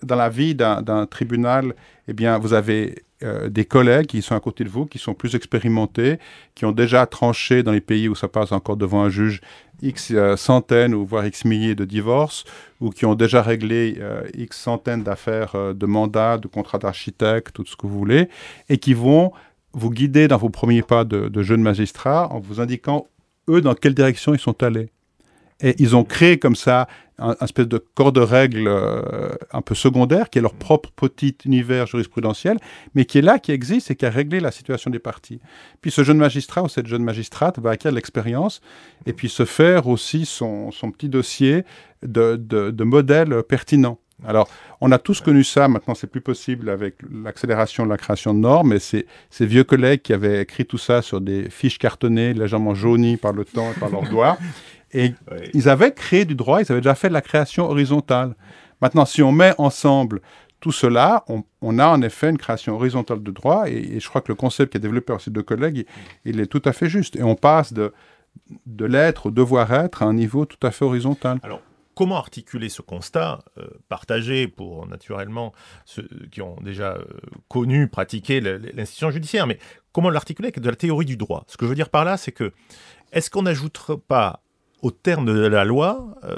Dans 0.02 0.14
la 0.16 0.28
vie 0.28 0.54
d'un 0.54 1.06
tribunal, 1.06 1.74
eh 2.06 2.12
bien, 2.12 2.38
vous 2.38 2.52
avez 2.52 3.05
euh, 3.22 3.48
des 3.48 3.64
collègues 3.64 4.06
qui 4.06 4.20
sont 4.20 4.34
à 4.34 4.40
côté 4.40 4.62
de 4.62 4.68
vous, 4.68 4.84
qui 4.84 4.98
sont 4.98 5.14
plus 5.14 5.34
expérimentés, 5.34 6.18
qui 6.54 6.66
ont 6.66 6.72
déjà 6.72 7.06
tranché 7.06 7.62
dans 7.62 7.72
les 7.72 7.80
pays 7.80 8.08
où 8.08 8.14
ça 8.14 8.28
passe 8.28 8.52
encore 8.52 8.76
devant 8.76 9.02
un 9.02 9.08
juge 9.08 9.40
X 9.80 10.10
euh, 10.10 10.36
centaines 10.36 10.94
ou 10.94 11.06
voire 11.06 11.26
X 11.26 11.46
milliers 11.46 11.74
de 11.74 11.86
divorces, 11.86 12.44
ou 12.80 12.90
qui 12.90 13.06
ont 13.06 13.14
déjà 13.14 13.40
réglé 13.40 13.96
euh, 14.00 14.22
X 14.34 14.58
centaines 14.58 15.02
d'affaires 15.02 15.74
de 15.74 15.86
mandats, 15.86 16.36
de 16.36 16.46
contrats 16.46 16.78
d'architecte, 16.78 17.54
tout 17.54 17.64
ce 17.64 17.74
que 17.74 17.86
vous 17.86 17.96
voulez, 17.96 18.28
et 18.68 18.76
qui 18.76 18.92
vont 18.92 19.32
vous 19.72 19.90
guider 19.90 20.28
dans 20.28 20.36
vos 20.36 20.50
premiers 20.50 20.82
pas 20.82 21.04
de, 21.04 21.28
de 21.28 21.42
jeune 21.42 21.62
magistrat 21.62 22.30
en 22.30 22.38
vous 22.38 22.60
indiquant, 22.60 23.06
eux, 23.48 23.62
dans 23.62 23.74
quelle 23.74 23.94
direction 23.94 24.34
ils 24.34 24.40
sont 24.40 24.62
allés. 24.62 24.90
Et 25.60 25.74
ils 25.78 25.96
ont 25.96 26.04
créé 26.04 26.38
comme 26.38 26.56
ça 26.56 26.86
un, 27.18 27.34
espèce 27.40 27.68
de 27.68 27.78
corps 27.78 28.12
de 28.12 28.20
règles 28.20 28.68
euh, 28.68 29.34
un 29.52 29.62
peu 29.62 29.74
secondaire, 29.74 30.30
qui 30.30 30.38
est 30.38 30.42
leur 30.42 30.54
propre 30.54 30.90
petit 30.90 31.36
univers 31.44 31.86
jurisprudentiel, 31.86 32.58
mais 32.94 33.04
qui 33.04 33.18
est 33.18 33.22
là, 33.22 33.38
qui 33.38 33.52
existe 33.52 33.90
et 33.90 33.96
qui 33.96 34.06
a 34.06 34.10
réglé 34.10 34.40
la 34.40 34.50
situation 34.50 34.90
des 34.90 34.98
parties. 34.98 35.40
Puis 35.80 35.90
ce 35.90 36.04
jeune 36.04 36.18
magistrat 36.18 36.62
ou 36.62 36.68
cette 36.68 36.86
jeune 36.86 37.04
magistrate 37.04 37.58
va 37.58 37.70
acquérir 37.70 37.94
l'expérience 37.94 38.60
et 39.06 39.12
puis 39.12 39.28
se 39.28 39.44
faire 39.44 39.86
aussi 39.86 40.26
son, 40.26 40.70
son 40.70 40.90
petit 40.90 41.08
dossier 41.08 41.64
de, 42.02 42.36
de, 42.36 42.70
de 42.70 42.84
modèles 42.84 43.42
pertinents. 43.42 43.98
Alors, 44.24 44.48
on 44.80 44.92
a 44.92 44.98
tous 44.98 45.20
connu 45.20 45.44
ça, 45.44 45.68
maintenant 45.68 45.94
c'est 45.94 46.06
plus 46.06 46.22
possible 46.22 46.70
avec 46.70 46.94
l'accélération 47.10 47.84
de 47.84 47.90
la 47.90 47.98
création 47.98 48.32
de 48.32 48.38
normes, 48.38 48.70
mais 48.70 48.78
c'est 48.78 49.06
ces 49.28 49.44
vieux 49.44 49.64
collègues 49.64 50.00
qui 50.00 50.14
avaient 50.14 50.40
écrit 50.40 50.64
tout 50.64 50.78
ça 50.78 51.02
sur 51.02 51.20
des 51.20 51.50
fiches 51.50 51.78
cartonnées, 51.78 52.32
légèrement 52.32 52.74
jaunies 52.74 53.18
par 53.18 53.32
le 53.32 53.44
temps 53.44 53.70
et 53.70 53.78
par 53.78 53.90
leurs 53.90 54.08
doigts, 54.08 54.38
et 54.96 55.14
oui. 55.30 55.50
ils 55.54 55.68
avaient 55.68 55.92
créé 55.92 56.24
du 56.24 56.34
droit, 56.34 56.60
ils 56.60 56.70
avaient 56.70 56.80
déjà 56.80 56.94
fait 56.94 57.08
de 57.08 57.12
la 57.12 57.22
création 57.22 57.70
horizontale. 57.70 58.34
Maintenant, 58.80 59.04
si 59.04 59.22
on 59.22 59.32
met 59.32 59.54
ensemble 59.58 60.20
tout 60.60 60.72
cela, 60.72 61.24
on, 61.28 61.44
on 61.60 61.78
a 61.78 61.86
en 61.86 62.02
effet 62.02 62.30
une 62.30 62.38
création 62.38 62.74
horizontale 62.74 63.22
de 63.22 63.30
droit, 63.30 63.68
et, 63.68 63.96
et, 63.96 64.00
je 64.00 64.08
crois 64.08 64.20
que 64.20 64.32
le 64.32 64.36
concept 64.36 64.72
qui 64.72 64.78
est 64.78 64.80
développé 64.80 65.12
par 65.12 65.20
ces 65.20 65.30
deux 65.30 65.42
collègues, 65.42 65.86
il, 66.24 66.34
il 66.34 66.40
est 66.40 66.46
tout 66.46 66.62
à 66.64 66.72
fait 66.72 66.88
juste. 66.88 67.16
Et 67.16 67.22
on 67.22 67.34
passe 67.34 67.72
de, 67.72 67.92
de 68.66 68.84
l'être 68.84 69.26
au 69.26 69.30
devoir-être 69.30 70.02
à 70.02 70.06
un 70.06 70.14
niveau 70.14 70.44
tout 70.46 70.64
à 70.66 70.70
fait 70.70 70.84
horizontal. 70.84 71.38
Alors, 71.42 71.60
comment 71.96 72.16
articuler 72.16 72.68
ce 72.68 72.82
constat 72.82 73.40
euh, 73.58 73.66
partagé 73.88 74.46
pour 74.46 74.86
naturellement 74.86 75.52
ceux 75.84 76.08
qui 76.30 76.42
ont 76.42 76.56
déjà 76.60 76.94
euh, 76.94 77.04
connu, 77.48 77.88
pratiqué 77.88 78.40
l'institution 78.40 79.10
judiciaire, 79.10 79.46
mais 79.46 79.58
comment 79.92 80.10
l'articuler 80.10 80.48
avec 80.48 80.60
de 80.60 80.70
la 80.70 80.76
théorie 80.76 81.06
du 81.06 81.16
droit? 81.16 81.44
Ce 81.48 81.56
que 81.56 81.64
je 81.64 81.70
veux 81.70 81.74
dire 81.74 81.88
par 81.88 82.04
là, 82.04 82.16
c'est 82.16 82.32
que 82.32 82.52
est-ce 83.12 83.30
qu'on 83.30 83.42
n'ajoute 83.42 83.80
pas 84.06 84.42
au 84.82 84.90
terme 84.90 85.26
de 85.26 85.46
la 85.46 85.64
loi 85.64 86.14
euh, 86.24 86.36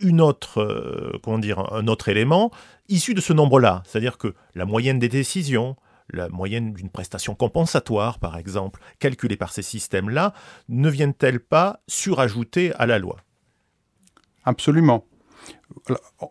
une 0.00 0.20
autre, 0.20 0.60
euh, 0.60 1.18
comment 1.22 1.38
dire, 1.38 1.72
un 1.72 1.88
autre 1.88 2.08
élément 2.08 2.50
issu 2.88 3.14
de 3.14 3.20
ce 3.20 3.32
nombre-là, 3.32 3.82
c'est-à-dire 3.84 4.18
que 4.18 4.34
la 4.54 4.64
moyenne 4.64 4.98
des 4.98 5.08
décisions, 5.08 5.76
la 6.10 6.28
moyenne 6.28 6.72
d'une 6.72 6.88
prestation 6.88 7.34
compensatoire, 7.34 8.18
par 8.18 8.36
exemple, 8.36 8.80
calculée 8.98 9.36
par 9.36 9.52
ces 9.52 9.62
systèmes-là, 9.62 10.32
ne 10.68 10.88
viennent-elles 10.88 11.40
pas 11.40 11.80
surajouter 11.86 12.72
à 12.74 12.86
la 12.86 12.98
loi? 12.98 13.16
Absolument. 14.44 15.04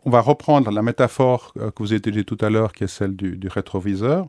On 0.03 0.09
va 0.09 0.21
reprendre 0.21 0.71
la 0.71 0.81
métaphore 0.81 1.53
euh, 1.57 1.71
que 1.71 1.83
vous 1.83 1.93
utilisée 1.93 2.23
tout 2.23 2.37
à 2.41 2.49
l'heure, 2.49 2.73
qui 2.73 2.85
est 2.85 2.87
celle 2.87 3.15
du, 3.15 3.47
rétroviseur. 3.47 4.27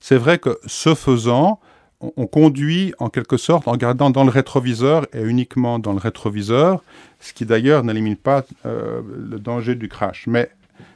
C'est 0.00 0.16
vrai 0.16 0.38
que 0.38 0.58
ce 0.66 0.94
faisant, 0.94 1.60
on, 2.00 2.26
conduit 2.26 2.94
en 2.98 3.08
quelque 3.08 3.36
sorte 3.36 3.66
en 3.66 3.72
regardant 3.72 4.10
dans 4.10 4.24
le 4.24 4.30
rétroviseur 4.30 5.06
et 5.12 5.22
uniquement 5.22 5.78
dans 5.78 5.92
le 5.92 5.98
rétroviseur, 5.98 6.82
ce 7.20 7.32
qui 7.32 7.44
d'ailleurs 7.44 7.82
n'élimine 7.82 8.16
pas 8.16 8.44
euh, 8.66 9.00
le 9.16 9.38
danger 9.38 9.74
du 9.74 9.88
crash. 9.88 10.26
Mais 10.26 10.50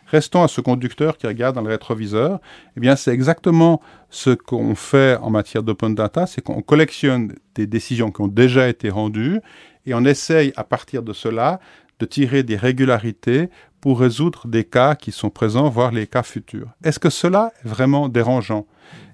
restons 0.06 0.42
à 0.42 0.48
ce 0.48 0.60
conducteur 0.60 1.18
qui 1.18 1.26
regarde 1.26 1.56
dans 1.56 1.62
le 1.62 1.70
rétroviseur. 1.70 2.40
Eh 2.76 2.80
bien, 2.80 2.96
c'est 2.96 3.12
exactement 3.12 3.80
ce 4.10 4.30
qu'on 4.30 4.74
fait 4.74 5.16
en 5.20 5.30
matière 5.30 5.62
d'open 5.62 5.94
data, 5.94 6.26
c'est 6.26 6.42
qu'on 6.42 6.62
collectionne 6.62 7.34
des 7.54 7.66
décisions 7.66 8.10
qui 8.10 8.20
ont 8.20 8.28
déjà 8.28 8.68
été 8.68 8.90
rendues 8.90 9.40
et 9.86 9.94
on 9.94 10.04
essaye 10.04 10.52
à 10.56 10.64
partir 10.64 11.02
de 11.02 11.12
cela 11.12 11.58
de 11.98 12.06
tirer 12.06 12.42
des 12.42 12.56
régularités 12.56 13.48
pour 13.80 14.00
résoudre 14.00 14.46
des 14.46 14.64
cas 14.64 14.94
qui 14.94 15.10
sont 15.12 15.30
présents, 15.30 15.68
voire 15.68 15.90
les 15.90 16.06
cas 16.06 16.22
futurs. 16.22 16.68
Est-ce 16.84 16.98
que 16.98 17.10
cela 17.10 17.52
est 17.64 17.68
vraiment 17.68 18.08
dérangeant? 18.08 18.66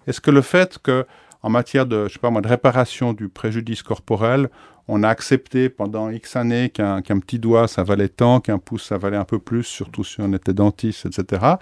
Est-ce 0.07 0.21
que 0.21 0.31
le 0.31 0.43
fait 0.43 0.79
que, 0.79 1.07
en 1.43 1.51
matière 1.51 1.87
de, 1.87 2.09
je 2.09 2.15
sais 2.15 2.19
pas 2.19 2.31
moi, 2.31 2.41
de 2.41 2.49
réparation 2.49 3.13
du 3.13 3.29
préjudice 3.29 3.83
corporel, 3.83 4.49
on 4.89 5.03
a 5.03 5.09
accepté 5.09 5.69
pendant 5.69 6.11
X 6.11 6.35
années 6.37 6.71
qu'un 6.71 7.03
petit 7.03 7.39
doigt, 7.39 7.69
ça 7.69 7.85
valait 7.85 8.09
tant, 8.09 8.41
qu'un 8.41 8.59
pouce, 8.59 8.85
ça 8.85 8.97
valait 8.97 9.19
un 9.19 9.25
peu 9.25 9.39
plus, 9.39 9.65
surtout 9.65 10.03
si 10.03 10.21
on 10.21 10.33
était 10.33 10.55
dentiste, 10.55 11.07
etc. 11.07 11.57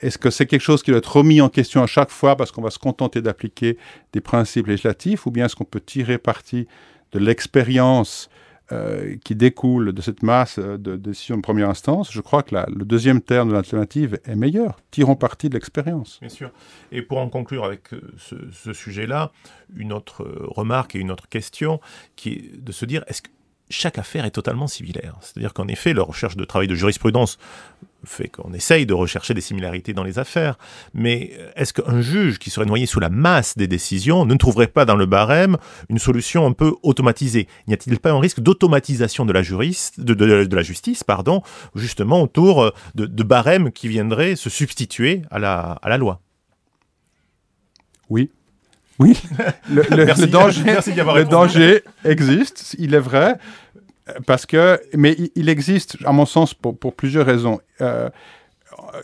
Est-ce 0.00 0.18
que 0.18 0.30
c'est 0.30 0.46
quelque 0.46 0.60
chose 0.60 0.82
qui 0.82 0.90
doit 0.90 0.98
être 0.98 1.16
remis 1.16 1.40
en 1.40 1.48
question 1.48 1.82
à 1.82 1.86
chaque 1.86 2.10
fois 2.10 2.36
parce 2.36 2.50
qu'on 2.50 2.62
va 2.62 2.70
se 2.70 2.78
contenter 2.78 3.22
d'appliquer 3.22 3.78
des 4.12 4.20
principes 4.20 4.66
législatifs, 4.66 5.26
ou 5.26 5.30
bien 5.30 5.46
est-ce 5.46 5.56
qu'on 5.56 5.64
peut 5.64 5.80
tirer 5.80 6.18
parti 6.18 6.66
de 7.12 7.18
l'expérience 7.18 8.28
euh, 8.72 9.16
qui 9.24 9.36
découle 9.36 9.92
de 9.92 10.02
cette 10.02 10.24
masse 10.24 10.58
euh, 10.58 10.76
de 10.76 10.96
décisions 10.96 11.36
de 11.36 11.42
première 11.42 11.70
instance, 11.70 12.12
je 12.12 12.20
crois 12.20 12.42
que 12.42 12.56
le 12.56 12.84
deuxième 12.84 13.20
terme 13.20 13.50
de 13.50 13.54
l'alternative 13.54 14.18
est 14.24 14.34
meilleur. 14.34 14.80
Tirons 14.90 15.14
parti 15.14 15.48
de 15.48 15.54
l'expérience. 15.54 16.18
Bien 16.20 16.28
sûr. 16.28 16.50
Et 16.90 17.00
pour 17.00 17.18
en 17.18 17.28
conclure 17.28 17.64
avec 17.64 17.94
euh, 17.94 18.00
ce, 18.18 18.34
ce 18.50 18.72
sujet-là, 18.72 19.30
une 19.76 19.92
autre 19.92 20.26
remarque 20.48 20.96
et 20.96 20.98
une 20.98 21.12
autre 21.12 21.28
question 21.28 21.80
qui 22.16 22.30
est 22.30 22.60
de 22.60 22.72
se 22.72 22.84
dire 22.86 23.04
est-ce 23.06 23.22
que 23.22 23.28
chaque 23.68 23.98
affaire 23.98 24.24
est 24.24 24.30
totalement 24.30 24.66
similaire. 24.66 25.16
C'est-à-dire 25.20 25.52
qu'en 25.52 25.68
effet, 25.68 25.92
la 25.92 26.02
recherche 26.02 26.36
de 26.36 26.44
travail 26.44 26.68
de 26.68 26.74
jurisprudence 26.74 27.38
fait 28.04 28.28
qu'on 28.28 28.52
essaye 28.52 28.86
de 28.86 28.94
rechercher 28.94 29.34
des 29.34 29.40
similarités 29.40 29.92
dans 29.92 30.04
les 30.04 30.18
affaires, 30.20 30.58
mais 30.94 31.32
est-ce 31.56 31.72
qu'un 31.72 32.00
juge 32.00 32.38
qui 32.38 32.50
serait 32.50 32.66
noyé 32.66 32.86
sous 32.86 33.00
la 33.00 33.08
masse 33.08 33.56
des 33.56 33.66
décisions 33.66 34.24
ne 34.24 34.34
trouverait 34.36 34.68
pas 34.68 34.84
dans 34.84 34.94
le 34.94 35.06
barème 35.06 35.56
une 35.88 35.98
solution 35.98 36.46
un 36.46 36.52
peu 36.52 36.74
automatisée? 36.82 37.48
N'y 37.66 37.74
a-t-il 37.74 37.98
pas 37.98 38.12
un 38.12 38.20
risque 38.20 38.40
d'automatisation 38.40 39.26
de 39.26 39.32
la 39.32 39.42
juriste, 39.42 40.00
de, 40.00 40.54
la 40.54 40.62
justice, 40.62 41.02
pardon, 41.02 41.42
justement 41.74 42.22
autour 42.22 42.72
de, 42.94 43.06
de 43.06 43.22
barèmes 43.24 43.72
qui 43.72 43.88
viendraient 43.88 44.36
se 44.36 44.50
substituer 44.50 45.22
à 45.30 45.40
la, 45.40 45.78
à 45.82 45.88
la 45.88 45.98
loi? 45.98 46.20
Oui, 48.08 48.30
oui, 48.98 49.20
le, 49.70 50.26
danger, 50.26 50.62
le 50.64 51.24
danger 51.24 51.82
existe, 52.04 52.76
il 52.78 52.94
est 52.94 53.00
vrai, 53.00 53.36
parce 54.26 54.46
que, 54.46 54.80
mais 54.94 55.16
il, 55.34 55.48
existe, 55.48 55.98
à 56.04 56.12
mon 56.12 56.26
sens, 56.26 56.54
pour, 56.54 56.78
pour 56.78 56.94
plusieurs 56.94 57.26
raisons. 57.26 57.60
Euh, 57.80 58.08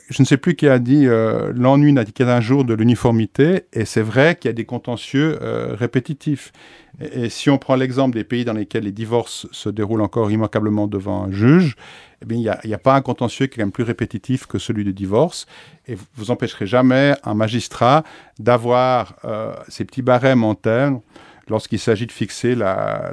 je 0.08 0.22
ne 0.22 0.26
sais 0.26 0.36
plus 0.36 0.54
qui 0.54 0.68
a 0.68 0.78
dit 0.78 1.06
euh, 1.06 1.52
l'ennui 1.54 1.92
n'a 1.92 2.04
qu'un 2.04 2.40
jour 2.40 2.64
de 2.64 2.74
l'uniformité, 2.74 3.64
et 3.72 3.84
c'est 3.84 4.02
vrai 4.02 4.36
qu'il 4.36 4.48
y 4.48 4.50
a 4.50 4.54
des 4.54 4.64
contentieux 4.64 5.38
euh, 5.42 5.74
répétitifs. 5.74 6.52
Et, 7.00 7.28
si 7.28 7.50
on 7.50 7.58
prend 7.58 7.74
l'exemple 7.74 8.14
des 8.14 8.24
pays 8.24 8.44
dans 8.44 8.52
lesquels 8.52 8.84
les 8.84 8.92
divorces 8.92 9.46
se 9.50 9.68
déroulent 9.68 10.02
encore 10.02 10.30
immanquablement 10.30 10.86
devant 10.86 11.24
un 11.24 11.32
juge, 11.32 11.76
eh 12.22 12.24
bien, 12.24 12.56
il 12.64 12.68
n'y 12.68 12.74
a, 12.74 12.78
pas 12.78 12.94
un 12.94 13.02
contentieux 13.02 13.46
qui 13.46 13.54
est 13.54 13.56
quand 13.56 13.66
même 13.66 13.72
plus 13.72 13.84
répétitif 13.84 14.46
que 14.46 14.58
celui 14.58 14.84
du 14.84 14.92
divorce. 14.92 15.46
Et 15.86 15.94
vous, 15.94 16.04
vous 16.14 16.30
empêcherez 16.30 16.66
jamais 16.66 17.14
un 17.24 17.34
magistrat 17.34 18.04
d'avoir 18.38 19.16
euh, 19.24 19.54
ces 19.68 19.84
petits 19.84 20.02
barèmes 20.02 20.44
en 20.44 20.54
termes 20.54 21.00
lorsqu'il 21.48 21.78
s'agit 21.78 22.06
de 22.06 22.12
fixer 22.12 22.54
la, 22.54 23.12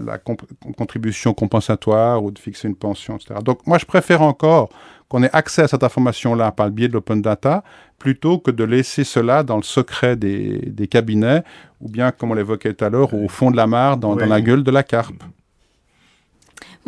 contribution 0.77 1.33
compensatoire 1.33 2.23
ou 2.23 2.31
de 2.31 2.39
fixer 2.39 2.67
une 2.67 2.75
pension, 2.75 3.17
etc. 3.17 3.35
Donc 3.43 3.65
moi, 3.65 3.77
je 3.77 3.85
préfère 3.85 4.21
encore 4.21 4.69
qu'on 5.07 5.23
ait 5.23 5.29
accès 5.33 5.63
à 5.63 5.67
cette 5.67 5.83
information-là 5.83 6.51
par 6.51 6.67
le 6.67 6.71
biais 6.71 6.87
de 6.87 6.93
l'open 6.93 7.21
data, 7.21 7.63
plutôt 7.97 8.37
que 8.37 8.51
de 8.51 8.63
laisser 8.63 9.03
cela 9.03 9.41
dans 9.43 9.57
le 9.57 9.63
secret 9.63 10.15
des, 10.15 10.87
cabinets, 10.87 11.43
ou 11.81 11.89
bien, 11.89 12.11
comme 12.11 12.31
on 12.31 12.35
l'évoquait 12.35 12.73
tout 12.73 12.85
à 12.85 12.89
l'heure, 12.89 13.13
au 13.13 13.27
fond 13.27 13.49
de 13.49 13.57
la 13.57 13.65
mare, 13.65 13.97
dans, 13.97 14.15
la 14.15 14.41
gueule 14.41 14.63
de 14.63 14.71
la 14.71 14.83
carpe. 14.83 15.23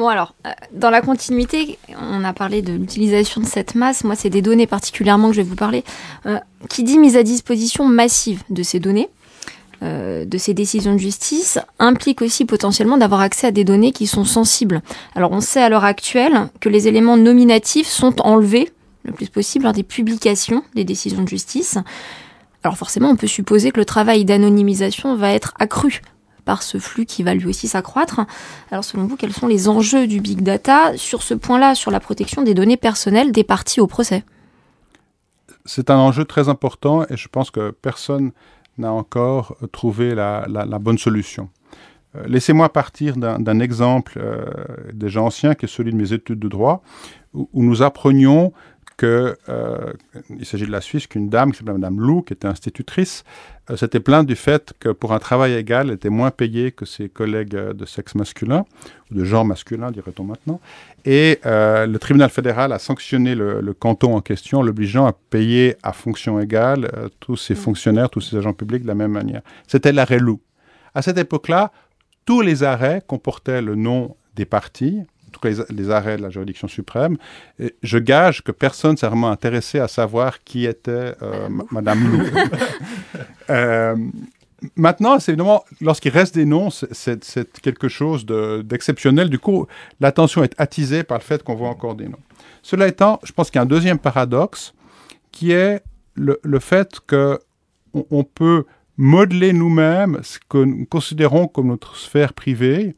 Alors, 0.08 0.34
euh, 0.46 0.52
dans 0.74 0.90
la 0.90 1.02
continuité, 1.02 1.78
on 2.00 2.24
a 2.24 2.34
parlé 2.34 2.62
de 2.62 2.74
l'utilisation 2.74 3.42
de 3.42 3.46
cette 3.46 3.76
masse. 3.76 4.04
Moi, 4.04 4.16
c'est 4.16 4.30
des 4.30 4.42
données 4.42 4.68
particulièrement 4.68 5.30
que 5.30 5.36
je 5.36 5.42
vais 5.42 5.48
vous 5.48 5.56
parler. 5.56 5.84
Euh, 6.26 6.40
qui 6.70 6.84
dit 6.84 6.98
mise 6.98 7.18
à 7.18 7.24
disposition 7.24 7.86
massive 7.86 8.44
de 8.50 8.64
ces 8.64 8.80
données 8.80 9.10
euh, 9.84 10.26
de 10.26 10.38
ces 10.38 10.54
décisions 10.54 10.94
de 10.94 11.00
justice 11.00 11.58
implique 11.80 12.22
aussi 12.22 12.46
potentiellement 12.46 13.00
d'avoir 13.00 13.22
accès 13.22 13.48
à 13.48 13.52
des 13.52 13.64
données 13.64 13.92
qui 13.92 14.06
sont 14.06 14.26
sensibles. 14.26 14.84
Alors 15.16 15.32
on 15.32 15.42
sait 15.42 15.60
à 15.60 15.70
l'heure 15.70 15.86
actuelle 15.86 16.50
que 16.60 16.70
les 16.70 16.88
éléments 16.88 17.18
nominatifs 17.18 17.88
sont 17.88 18.22
enlevés 18.22 18.72
le 19.06 19.12
plus 19.12 19.30
possible 19.30 19.64
lors 19.64 19.74
des 19.74 19.82
publications 19.82 20.64
des 20.76 20.84
décisions 20.84 21.24
de 21.24 21.28
justice. 21.28 21.80
Alors 22.64 22.78
forcément, 22.78 23.10
on 23.10 23.16
peut 23.16 23.26
supposer 23.26 23.72
que 23.72 23.80
le 23.80 23.86
travail 23.86 24.24
d'anonymisation 24.24 25.16
va 25.16 25.34
être 25.34 25.56
accru 25.58 26.02
par 26.52 26.64
ce 26.64 26.80
flux 26.80 27.06
qui 27.06 27.24
va 27.24 27.34
lui 27.34 27.46
aussi 27.46 27.70
s'accroître. 27.70 28.20
Alors 28.72 28.84
selon 28.84 29.06
vous, 29.06 29.16
quels 29.16 29.32
sont 29.32 29.48
les 29.48 29.70
enjeux 29.70 30.06
du 30.06 30.20
big 30.20 30.42
data 30.42 30.98
sur 30.98 31.24
ce 31.24 31.34
point-là, 31.34 31.76
sur 31.76 31.92
la 31.92 32.02
protection 32.02 32.42
des 32.44 32.54
données 32.54 32.76
personnelles 32.76 33.32
des 33.32 33.46
parties 33.46 33.80
au 33.80 33.88
procès? 33.88 34.26
C'est 35.64 35.90
un 35.90 35.96
enjeu 35.96 36.26
très 36.26 36.50
important 36.50 37.06
et 37.10 37.16
je 37.16 37.30
pense 37.30 37.52
que 37.52 37.72
personne 37.72 38.34
n'a 38.78 38.92
encore 38.92 39.56
trouvé 39.72 40.14
la, 40.14 40.46
bonne 40.82 40.98
solution. 40.98 41.48
Euh, 42.18 42.24
laissez-moi 42.28 42.68
partir 42.68 43.16
d'un 43.16 43.60
exemple 43.62 44.16
euh, 44.18 44.44
déjà 44.92 45.22
ancien, 45.22 45.56
qui 45.56 45.68
est 45.68 45.70
celui 45.70 45.94
de 45.94 45.98
mes 45.98 46.12
études 46.12 46.40
de 46.40 46.50
droit, 46.50 46.84
où, 47.34 47.48
nous 47.64 47.82
apprenions 47.82 48.52
que, 48.98 49.38
euh, 49.48 49.94
il 50.38 50.46
s'agit 50.46 50.66
de 50.66 50.72
la 50.72 50.82
Suisse, 50.82 51.08
qu'une 51.08 51.30
dame 51.30 51.54
qui 51.54 51.60
s'appelait 51.60 51.80
Madame 51.80 52.02
Lou, 52.02 52.24
qui 52.24 52.34
était 52.34 52.50
institutrice, 52.50 53.24
s'était 53.78 54.00
plainte 54.00 54.28
du 54.28 54.36
fait 54.36 54.74
que 54.80 54.90
pour 54.90 55.14
un 55.14 55.20
travail 55.20 55.54
égal, 55.54 55.88
elle 55.88 55.96
était 55.96 56.10
moins 56.10 56.32
payée 56.32 56.72
que 56.72 56.86
ses 56.86 57.10
collègues 57.10 57.56
de 57.56 57.86
sexe 57.86 58.16
masculin, 58.16 58.66
ou 59.10 59.16
de 59.16 59.24
genre 59.24 59.46
masculin, 59.46 59.92
dirait-on 59.92 60.24
maintenant. 60.24 60.60
Et 61.06 61.40
euh, 61.46 61.86
le 61.86 62.00
tribunal 62.00 62.30
fédéral 62.30 62.74
a 62.74 62.80
sanctionné 62.80 63.36
le, 63.36 63.74
canton 63.74 64.16
en 64.16 64.22
question, 64.22 64.62
l'obligeant 64.62 65.06
à 65.06 65.14
payer 65.14 65.76
à 65.84 65.94
fonction 65.94 66.40
égale 66.40 66.90
euh, 66.96 67.10
tous 67.20 67.38
ses 67.38 67.54
mm. 67.54 67.58
fonctionnaires, 67.58 68.10
tous 68.10 68.22
ses 68.22 68.38
agents 68.38 68.54
publics 68.54 68.84
de 68.84 68.88
la 68.88 68.96
même 68.96 69.12
manière. 69.12 69.42
C'était 69.68 69.92
l'arrêt 69.92 70.20
loup. 70.20 70.40
À 70.94 71.02
cette 71.02 71.18
époque-là, 71.18 71.72
tous 72.26 72.42
les 72.42 72.64
arrêts 72.64 73.02
comportaient 73.06 73.62
le 73.62 73.76
nom 73.76 74.16
des 74.36 74.46
parties, 75.40 75.58
tous 75.58 75.74
les, 75.74 75.90
arrêts 75.90 76.18
de 76.18 76.22
la 76.22 76.30
juridiction 76.30 76.68
suprême. 76.68 77.18
Et 77.60 77.76
je 77.84 77.98
gage 77.98 78.44
que 78.44 78.52
personne 78.52 78.98
s'est 78.98 79.08
vraiment 79.08 79.32
intéressé 79.32 79.80
à 79.80 79.88
savoir 79.88 80.44
qui 80.44 80.66
était 80.66 81.16
euh, 81.22 81.50
Madame 81.72 82.12
Lou. 82.12 82.24
Maintenant, 84.76 85.20
c'est 85.20 85.32
évidemment, 85.32 85.66
lorsqu'il 85.82 86.12
reste 86.12 86.36
des 86.36 86.46
noms, 86.46 86.70
c'est 86.70 87.62
quelque 87.64 87.88
chose 87.88 88.28
d'exceptionnel. 88.28 89.30
du 89.30 89.40
coup, 89.40 89.66
l'attention 90.00 90.44
est 90.44 90.54
attisée 90.60 91.04
par 91.04 91.18
le 91.18 91.24
fait 91.24 91.42
qu'on 91.42 91.56
voit 91.56 91.70
encore 91.70 91.96
des 91.96 92.08
noms. 92.08 92.20
Cela 92.62 92.88
étant, 92.88 93.20
je 93.24 93.32
pense 93.32 93.50
qu'il 93.50 93.58
y 93.58 93.60
a 93.60 93.64
un 93.64 93.66
deuxième 93.68 93.98
paradoxe 93.98 94.74
qui 95.32 95.52
est 95.52 95.82
le, 96.14 96.38
fait 96.60 97.00
qu'on 97.08 97.40
on 97.94 98.24
peut 98.24 98.66
modeler 98.98 99.52
nous-mêmes 99.52 100.20
ce 100.22 100.38
que 100.48 100.60
nous 100.60 100.86
considérons 100.86 101.48
comme 101.48 101.70
notre 101.70 101.96
sphère 101.96 102.34
privée. 102.34 102.96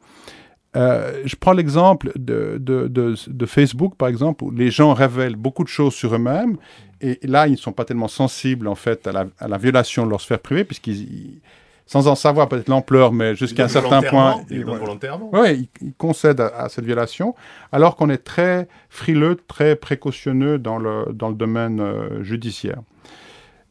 Euh, 0.76 1.22
je 1.24 1.36
prends 1.36 1.52
l'exemple 1.52 2.10
de, 2.16 2.58
de, 2.58 3.46
Facebook, 3.46 3.94
par 3.96 4.08
exemple, 4.08 4.44
où 4.44 4.50
les 4.50 4.70
gens 4.70 4.92
révèlent 4.92 5.36
beaucoup 5.36 5.62
de 5.62 5.68
choses 5.68 5.94
sur 5.94 6.14
eux-mêmes 6.14 6.56
et 7.00 7.18
là, 7.22 7.46
ils 7.46 7.52
ne 7.52 7.56
sont 7.56 7.72
pas 7.72 7.84
tellement 7.84 8.08
sensibles, 8.08 8.66
en 8.66 8.74
fait, 8.74 9.06
à 9.06 9.48
la, 9.48 9.58
violation 9.58 10.06
de 10.06 10.10
leur 10.10 10.20
sphère 10.20 10.38
privée, 10.38 10.64
puisqu'ils, 10.64 11.40
sans 11.86 12.08
en 12.08 12.14
savoir 12.14 12.48
peut-être 12.48 12.68
l'ampleur, 12.68 13.12
mais 13.12 13.34
jusqu'à 13.34 13.64
un 13.64 13.68
certain 13.68 14.00
point. 14.02 14.42
Ils, 14.50 14.64
volontairement. 14.64 15.28
Oui, 15.32 15.68
ils, 15.82 15.92
concèdent 15.94 16.40
à, 16.40 16.68
cette 16.70 16.86
violation, 16.86 17.34
alors 17.72 17.96
qu'on 17.96 18.08
est 18.08 18.24
très 18.24 18.68
frileux, 18.88 19.36
très 19.48 19.76
précautionneux 19.76 20.58
dans 20.58 20.78
le, 20.78 21.12
dans 21.12 21.28
le 21.28 21.34
domaine 21.34 21.80
euh, 21.80 22.22
judiciaire. 22.22 22.80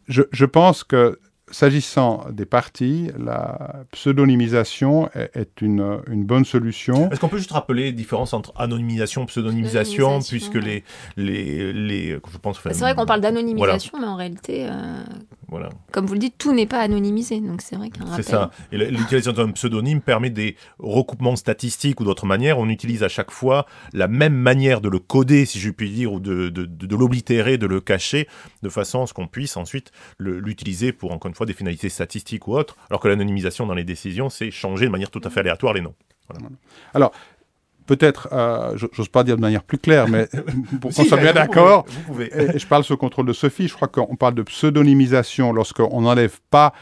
Je, 0.07 0.21
je, 0.31 0.45
pense 0.45 0.83
que 0.83 1.19
s'agissant 1.51 2.25
des 2.31 2.45
partis, 2.45 3.11
la 3.17 3.83
pseudonymisation 3.91 5.09
est, 5.13 5.61
une, 5.61 6.01
une, 6.09 6.23
bonne 6.23 6.45
solution. 6.45 7.11
Est-ce 7.11 7.19
qu'on 7.19 7.27
peut 7.27 7.37
juste 7.37 7.51
rappeler 7.51 7.85
la 7.85 7.91
différence 7.91 8.33
entre 8.33 8.53
anonymisation 8.55 9.23
et 9.23 9.25
pseudonymisation, 9.25 10.19
puisque 10.21 10.55
les, 10.55 10.83
les, 11.17 11.73
les, 11.73 12.09
je 12.11 12.37
pense... 12.37 12.59
c'est 12.63 12.79
vrai 12.79 12.95
qu'on 12.95 13.05
parle 13.05 13.21
d'anonymisation, 13.21 13.99
mais 13.99 14.07
en 14.07 14.15
réalité, 14.15 14.67
euh, 14.69 15.03
voilà. 15.53 15.69
comme 15.91 16.07
vous 16.07 16.15
le 16.15 16.19
dites, 16.19 16.39
tout 16.39 16.51
n'est 16.51 16.65
pas 16.65 16.79
anonymisé, 16.79 17.39
donc 17.39 17.61
c'est 17.61 17.75
vrai 17.75 17.91
qu'un 17.91 18.05
rappel... 18.05 18.23
C'est 18.23 18.31
ça. 18.31 18.49
Et 18.71 18.77
l'utilisation 18.77 19.33
d'un 19.33 19.51
pseudonyme 19.51 20.01
permet 20.01 20.31
des 20.31 20.55
recoupements 20.79 21.35
statistiques 21.35 21.99
ou 21.99 22.05
d'autres 22.05 22.25
manières. 22.25 22.57
On 22.57 22.69
utilise 22.69 23.03
à 23.03 23.07
chaque 23.07 23.29
fois 23.29 23.67
la 23.93 24.07
même 24.07 24.33
manière 24.33 24.81
de 24.81 24.89
le 24.89 24.97
coder, 24.97 25.45
si 25.45 25.59
je 25.59 25.69
puis 25.69 25.91
dire, 25.91 26.11
ou 26.11 26.19
de, 26.19 26.49
de, 26.49 26.65
de, 26.65 26.87
de 26.87 26.95
l'oblitérer, 26.95 27.59
de 27.59 27.67
le 27.67 27.81
cacher, 27.81 28.27
de 28.63 28.69
façon 28.69 29.03
à 29.03 29.07
ce 29.07 29.13
qu'on 29.13 29.27
puisse 29.27 29.55
ensuite 29.55 29.91
l'utiliser 30.17 30.91
pour, 30.91 31.11
encore 31.11 31.29
une 31.29 31.35
fois, 31.35 31.45
des 31.45 31.53
finalités 31.53 31.89
statistiques 31.89 32.47
ou 32.47 32.55
autres, 32.55 32.75
alors 32.89 32.99
que 32.99 33.07
l'anonymisation 33.07 33.67
dans 33.67 33.75
les 33.75 33.83
décisions, 33.83 34.29
c'est 34.29 34.49
changer 34.49 34.87
de 34.87 34.91
manière 34.91 35.11
tout 35.11 35.21
à 35.23 35.29
fait 35.29 35.41
aléatoire 35.41 35.73
les 35.73 35.81
noms. 35.81 35.93
Alors, 36.93 37.11
peut-être, 37.85 38.29
euh, 38.31 38.77
j'ose 38.93 39.09
pas 39.09 39.23
dire 39.23 39.35
de 39.35 39.41
manière 39.41 39.63
plus 39.63 39.77
claire, 39.77 40.07
mais 40.07 40.27
pour 40.81 40.93
qu'on 40.93 41.03
soit 41.03 41.17
bien 41.17 41.33
d'accord, 41.33 41.85
je 42.09 42.65
parle 42.67 42.83
sous 42.83 42.97
contrôle 42.97 43.25
de 43.25 43.33
Sophie, 43.33 43.67
je 43.67 43.73
crois 43.73 43.87
qu'on 43.87 44.15
parle 44.15 44.35
de 44.35 44.43
pseudonymisation 44.43 45.53
lorsqu'on 45.53 46.01
n'enlève 46.01 46.39
pas 46.49 46.73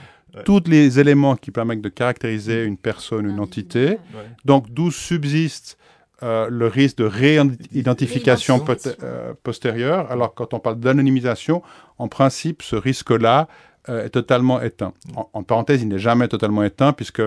tous 0.45 0.63
les 0.67 0.99
éléments 0.99 1.35
qui 1.35 1.51
permettent 1.51 1.81
de 1.81 1.89
caractériser 1.89 2.63
une 2.63 2.77
personne, 2.77 3.29
une 3.29 3.39
entité. 3.39 3.97
Donc, 4.45 4.69
d'où 4.69 4.91
subsiste 4.91 5.77
euh, 6.23 6.49
le 6.51 6.67
risque 6.67 6.97
de 6.97 7.05
réidentification 7.05 8.63
euh, 9.01 9.33
postérieure. 9.41 10.11
Alors, 10.11 10.35
quand 10.35 10.53
on 10.53 10.59
parle 10.59 10.79
d'anonymisation, 10.79 11.63
en 11.97 12.07
principe, 12.09 12.61
ce 12.61 12.75
risque-là 12.75 13.47
euh, 13.89 14.05
est 14.05 14.09
totalement 14.09 14.61
éteint. 14.61 14.93
En, 15.15 15.41
parenthèse, 15.41 15.81
il 15.81 15.87
n'est 15.87 15.97
jamais 15.97 16.27
totalement 16.27 16.61
éteint 16.61 16.93
puisque 16.93 17.23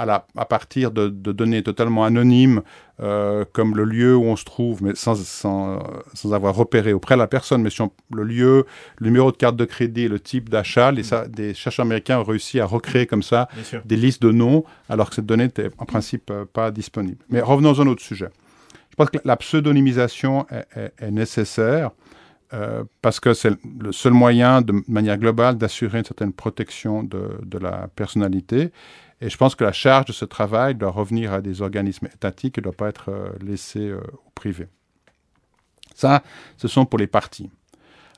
à, 0.00 0.06
la, 0.06 0.26
à 0.34 0.46
partir 0.46 0.90
de, 0.92 1.08
données 1.08 1.62
totalement 1.62 2.04
anonymes, 2.04 2.62
euh, 3.00 3.44
comme 3.52 3.76
le 3.76 3.84
lieu 3.84 4.16
où 4.16 4.24
on 4.24 4.36
se 4.36 4.46
trouve, 4.46 4.82
mais 4.82 4.94
sans, 4.94 5.14
sans, 5.14 5.82
sans 6.14 6.32
avoir 6.32 6.54
repéré 6.54 6.94
auprès 6.94 7.16
de 7.16 7.18
la 7.18 7.26
personne, 7.26 7.60
mais 7.60 7.68
sur 7.68 7.90
le 8.10 8.22
lieu, 8.22 8.64
le 8.96 9.06
numéro 9.06 9.30
de 9.30 9.36
carte 9.36 9.56
de 9.56 9.66
crédit, 9.66 10.08
le 10.08 10.18
type 10.18 10.48
d'achat, 10.48 10.90
les, 10.90 11.02
des 11.28 11.52
chercheurs 11.52 11.84
américains 11.84 12.18
ont 12.18 12.24
réussi 12.24 12.60
à 12.60 12.64
recréer 12.64 13.06
comme 13.06 13.22
ça 13.22 13.48
des 13.84 13.96
listes 13.96 14.22
de 14.22 14.32
noms, 14.32 14.64
alors 14.88 15.10
que 15.10 15.16
cette 15.16 15.26
donnée 15.26 15.44
n'était 15.44 15.68
en 15.76 15.84
principe 15.84 16.30
euh, 16.30 16.46
pas 16.50 16.70
disponible. 16.70 17.22
Mais 17.28 17.42
revenons 17.42 17.78
à 17.78 17.82
un 17.82 17.86
autre 17.86 18.02
sujet. 18.02 18.30
Je 18.88 18.96
pense 18.96 19.10
que 19.10 19.18
la 19.22 19.36
pseudonymisation 19.36 20.46
est, 20.50 20.92
est 20.98 21.10
nécessaire. 21.10 21.90
Euh, 22.52 22.82
parce 23.00 23.20
que 23.20 23.32
c'est 23.32 23.52
le 23.80 23.92
seul 23.92 24.12
moyen, 24.12 24.60
de 24.60 24.74
manière 24.88 25.18
globale, 25.18 25.56
d'assurer 25.56 25.98
une 25.98 26.04
certaine 26.04 26.32
protection 26.32 27.04
de, 27.04 27.38
de, 27.44 27.58
la 27.58 27.86
personnalité. 27.94 28.72
Et 29.20 29.28
je 29.28 29.36
pense 29.36 29.54
que 29.54 29.64
la 29.64 29.72
charge 29.72 30.06
de 30.06 30.12
ce 30.12 30.24
travail 30.24 30.74
doit 30.74 30.90
revenir 30.90 31.32
à 31.32 31.40
des 31.40 31.62
organismes 31.62 32.06
étatiques 32.06 32.58
et 32.58 32.60
ne 32.60 32.64
doit 32.64 32.72
pas 32.72 32.88
être 32.88 33.10
euh, 33.10 33.30
laissée 33.40 33.88
euh, 33.88 34.00
au 34.26 34.30
privé. 34.34 34.66
Ça, 35.94 36.22
ce 36.56 36.68
sont 36.68 36.86
pour 36.86 36.98
les 36.98 37.06
partis. 37.06 37.50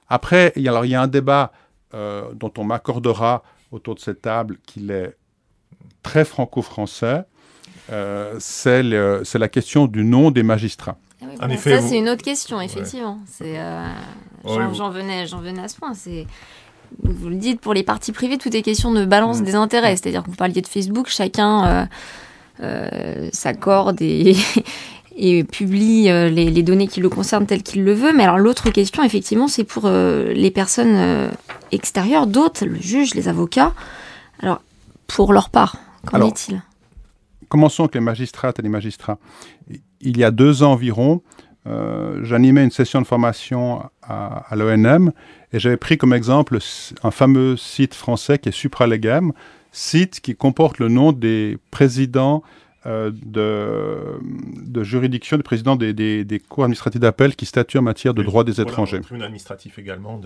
Après, 0.09 0.53
il 0.57 0.63
y 0.63 0.69
a, 0.69 0.71
alors, 0.71 0.85
il 0.85 0.91
y 0.91 0.95
a 0.95 1.03
un 1.03 1.09
débat 1.09 1.53
dont 2.35 2.53
on 2.57 2.65
m'accordera 2.65 3.43
autour 3.71 3.95
de 3.95 4.01
cette 4.01 4.23
table 4.23 4.57
qu'il 4.65 4.91
est 4.91 5.15
très 6.03 6.25
franco-français. 6.25 7.25
c'est 8.39 8.83
la 8.83 9.49
question 9.49 9.87
du 9.87 10.03
nom 10.03 10.31
des 10.31 10.43
magistrats 10.43 10.97
ça, 11.59 11.81
c'est 11.81 11.99
une 11.99 12.09
autre 12.09 12.23
question, 12.23 12.61
effectivement. 12.61 13.19
Euh, 13.43 13.89
j'en, 14.45 14.91
venais, 14.91 15.23
à 15.23 15.69
ce 15.69 15.77
point. 15.77 15.95
C'est, 15.95 16.27
vous 17.03 17.29
le 17.29 17.37
dites, 17.37 17.61
pour 17.61 17.75
les 17.75 17.83
parties 17.83 18.13
privées, 18.13 18.39
tout 18.39 18.55
est 18.55 18.63
question 18.63 18.93
de 18.93 19.05
balance 19.05 19.43
des 19.43 19.55
intérêts. 19.55 19.97
C'est-à-dire 19.97 20.23
que 20.23 20.31
vous 20.31 20.37
parliez 20.37 20.61
de 20.61 20.67
Facebook, 20.67 21.09
chacun 21.09 21.65
euh, 21.67 21.85
euh, 22.63 23.29
s'accorde 23.33 24.01
et, 24.01 24.37
et 25.17 25.45
publie 25.45 26.05
les, 26.05 26.51
les, 26.51 26.63
données 26.63 26.89
qui 26.89 27.01
le 27.01 27.09
concernent 27.09 27.47
telles 27.47 27.63
qu'il 27.63 27.85
le 27.85 27.93
veut. 27.93 28.13
Mais 28.13 28.25
alors, 28.25 28.39
l'autre 28.39 28.71
question, 28.71 29.03
effectivement, 29.03 29.49
c'est 29.49 29.65
pour 29.65 29.89
les 29.89 30.51
personnes 30.51 31.31
extérieures, 31.71 32.27
d'autres, 32.27 32.65
le 32.65 32.81
juge, 32.81 33.15
les 33.15 33.29
avocats. 33.29 33.73
Alors, 34.41 34.61
pour 35.07 35.33
leur 35.33 35.51
part, 35.51 35.77
qu'en 36.07 36.27
est-il? 36.27 36.63
Commençons 37.49 37.83
avec 37.83 37.95
les 37.95 38.01
magistrates 38.01 38.59
et 38.59 38.63
les 38.63 38.71
magistrats 38.71 39.19
il 40.03 40.19
y 40.19 40.25
a 40.25 40.31
deux 40.31 40.63
ans 40.63 40.73
environ, 40.73 41.23
euh, 41.67 42.21
j'animais 42.25 42.65
une 42.65 42.71
session 42.71 43.01
de 43.01 43.07
formation 43.07 43.83
à, 44.03 44.45
l'ONM 44.55 45.13
et 45.53 45.59
j'avais 45.59 45.77
pris 45.77 45.99
comme 45.99 46.13
exemple 46.13 46.59
un 47.03 47.11
fameux 47.11 47.57
site 47.57 47.95
français 47.95 48.39
qui 48.39 48.49
est 48.49 48.53
Supralegem, 48.53 49.33
site 49.71 50.21
qui 50.21 50.35
comporte 50.35 50.79
le 50.79 50.89
nom 50.89 51.13
des 51.13 51.59
présidents 51.71 52.43
euh, 52.85 53.13
de, 53.15 54.19
de 54.67 54.83
juridiction, 54.83 55.37
des 55.37 55.45
présidents 55.45 55.77
des, 55.77 55.93
des, 55.93 56.41
cours 56.41 56.65
administratifs 56.65 57.01
d'appel 57.01 57.37
qui 57.37 57.47
statuent 57.47 57.79
en 57.79 57.83
matière 57.83 58.13
de 58.13 58.25
droit 58.25 58.43
des 58.43 58.61
étrangers. 58.61 59.01
administratif 59.23 59.79
également. 59.79 60.21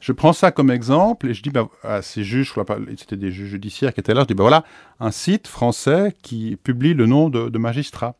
Je 0.00 0.10
prends 0.10 0.32
ça 0.32 0.50
comme 0.50 0.72
exemple 0.72 1.28
et 1.28 1.34
je 1.34 1.44
dis 1.44 1.50
bah, 1.50 1.68
à 1.84 2.02
ces 2.02 2.24
juges, 2.24 2.54
c'était 2.96 3.16
des 3.16 3.30
juges 3.30 3.50
judiciaires 3.50 3.94
qui 3.94 4.00
étaient 4.00 4.14
là, 4.14 4.22
je 4.22 4.26
dis 4.26 4.34
bah, 4.34 4.42
voilà, 4.42 4.64
un 4.98 5.12
site 5.12 5.46
français 5.46 6.12
qui 6.22 6.56
publie 6.56 6.92
le 6.92 7.06
nom 7.06 7.28
de, 7.28 7.48
de 7.48 7.58
magistrats 7.58 8.16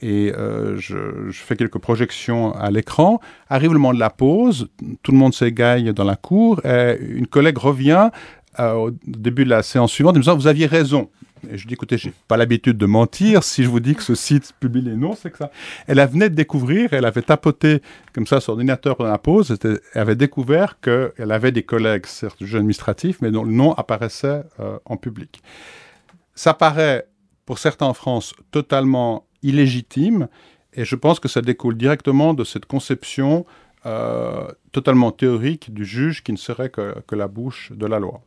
et 0.00 0.32
euh, 0.32 0.76
je, 0.78 1.28
je, 1.28 1.40
fais 1.40 1.56
quelques 1.56 1.78
projections 1.78 2.54
à 2.54 2.70
l'écran. 2.70 3.20
Arrive 3.48 3.72
le 3.72 3.78
moment 3.78 3.94
de 3.94 3.98
la 3.98 4.10
pause, 4.10 4.68
tout 5.02 5.12
le 5.12 5.18
monde 5.18 5.34
s'égaille 5.34 5.92
dans 5.92 6.04
la 6.04 6.16
cour, 6.16 6.64
et 6.64 6.98
une 7.00 7.26
collègue 7.26 7.58
revient 7.58 8.10
euh, 8.60 8.72
au 8.72 8.90
début 9.06 9.44
de 9.44 9.50
la 9.50 9.62
séance 9.62 9.92
suivante 9.92 10.14
en 10.14 10.18
me 10.18 10.22
disant 10.22 10.36
Vous 10.36 10.46
aviez 10.46 10.66
raison. 10.66 11.10
Et 11.48 11.56
je 11.56 11.68
dis 11.68 11.74
écoutez, 11.74 11.98
j'ai 11.98 12.12
pas 12.26 12.36
l'habitude 12.36 12.76
de 12.76 12.86
mentir. 12.86 13.44
Si 13.44 13.62
je 13.62 13.68
vous 13.68 13.78
dis 13.78 13.94
que 13.94 14.02
ce 14.02 14.16
site 14.16 14.52
publie 14.58 14.82
les 14.82 14.96
noms, 14.96 15.14
c'est 15.14 15.30
que 15.30 15.38
ça. 15.38 15.52
Elle 15.86 16.04
venait 16.06 16.30
de 16.30 16.34
découvrir, 16.34 16.92
elle 16.92 17.04
avait 17.04 17.22
tapoté 17.22 17.80
comme 18.12 18.26
ça 18.26 18.40
sur 18.40 18.54
ordinateur 18.54 18.96
pendant 18.96 19.10
la 19.10 19.18
pause. 19.18 19.56
Elle 19.62 19.78
avait 19.94 20.16
découvert 20.16 20.80
qu'elle 20.80 21.30
avait 21.30 21.52
des 21.52 21.62
collègues, 21.62 22.06
certes 22.06 22.44
jeux 22.44 22.58
administratifs, 22.58 23.18
mais 23.20 23.30
dont 23.30 23.44
le 23.44 23.52
nom 23.52 23.72
apparaissait 23.74 24.42
euh, 24.58 24.78
en 24.84 24.96
public. 24.96 25.40
Ça 26.34 26.54
paraît, 26.54 27.06
pour 27.46 27.60
certains 27.60 27.86
en 27.86 27.94
France, 27.94 28.34
totalement 28.50 29.27
illégitime. 29.42 30.28
Et 30.74 30.84
je 30.84 30.96
pense 30.96 31.20
que 31.20 31.28
ça 31.28 31.40
découle 31.40 31.76
directement 31.76 32.34
de 32.34 32.44
cette 32.44 32.66
conception 32.66 33.46
euh, 33.86 34.48
totalement 34.72 35.12
théorique 35.12 35.72
du 35.72 35.84
juge 35.84 36.22
qui 36.22 36.32
ne 36.32 36.36
serait 36.36 36.70
que, 36.70 36.94
que 37.06 37.14
la 37.14 37.28
bouche 37.28 37.72
de 37.74 37.86
la 37.86 37.98
loi. 37.98 38.20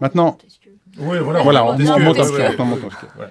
Maintenant, 0.00 0.38
oui, 0.98 1.18
voilà, 1.18 1.42
voilà 1.42 1.64
on, 1.64 2.00
monte 2.00 2.18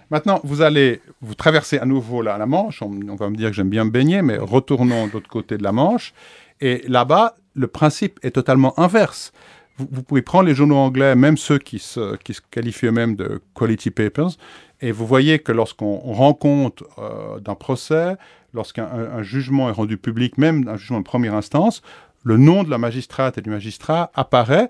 Maintenant, 0.09 0.39
vous 0.43 0.61
allez, 0.61 1.01
vous 1.21 1.33
traversez 1.33 1.79
à 1.79 1.85
nouveau 1.85 2.21
la, 2.21 2.37
la 2.37 2.45
Manche. 2.45 2.81
On, 2.81 3.15
va 3.15 3.29
me 3.29 3.35
dire 3.35 3.49
que 3.49 3.55
j'aime 3.55 3.69
bien 3.69 3.85
me 3.85 3.89
baigner, 3.89 4.21
mais 4.21 4.37
retournons 4.37 5.07
de 5.07 5.13
l'autre 5.13 5.29
côté 5.29 5.57
de 5.57 5.63
la 5.63 5.71
Manche. 5.71 6.13
Et 6.61 6.83
là-bas, 6.87 7.35
le 7.53 7.67
principe 7.67 8.19
est 8.23 8.31
totalement 8.31 8.77
inverse. 8.79 9.31
Vous, 9.77 9.87
vous, 9.91 10.03
pouvez 10.03 10.21
prendre 10.21 10.47
les 10.47 10.55
journaux 10.55 10.77
anglais, 10.77 11.15
même 11.15 11.37
ceux 11.37 11.57
qui 11.57 11.79
se, 11.79 12.15
qui 12.17 12.33
se 12.33 12.41
qualifient 12.51 12.87
eux-mêmes 12.87 13.15
de 13.15 13.41
quality 13.55 13.91
papers, 13.91 14.31
et 14.81 14.91
vous 14.91 15.05
voyez 15.05 15.39
que 15.39 15.51
lorsqu'on 15.51 15.97
rend 15.97 16.33
compte 16.33 16.83
euh, 16.97 17.39
d'un 17.39 17.55
procès, 17.55 18.15
lorsqu'un 18.53 19.21
jugement 19.23 19.69
est 19.69 19.73
rendu 19.73 19.97
public, 19.97 20.37
même 20.37 20.67
un 20.67 20.77
jugement 20.77 20.99
de 20.99 21.05
première 21.05 21.35
instance, 21.35 21.81
le 22.23 22.37
nom 22.37 22.63
de 22.63 22.69
la 22.69 22.77
magistrate 22.77 23.37
et 23.37 23.41
du 23.41 23.49
magistrat 23.49 24.11
apparaît 24.15 24.69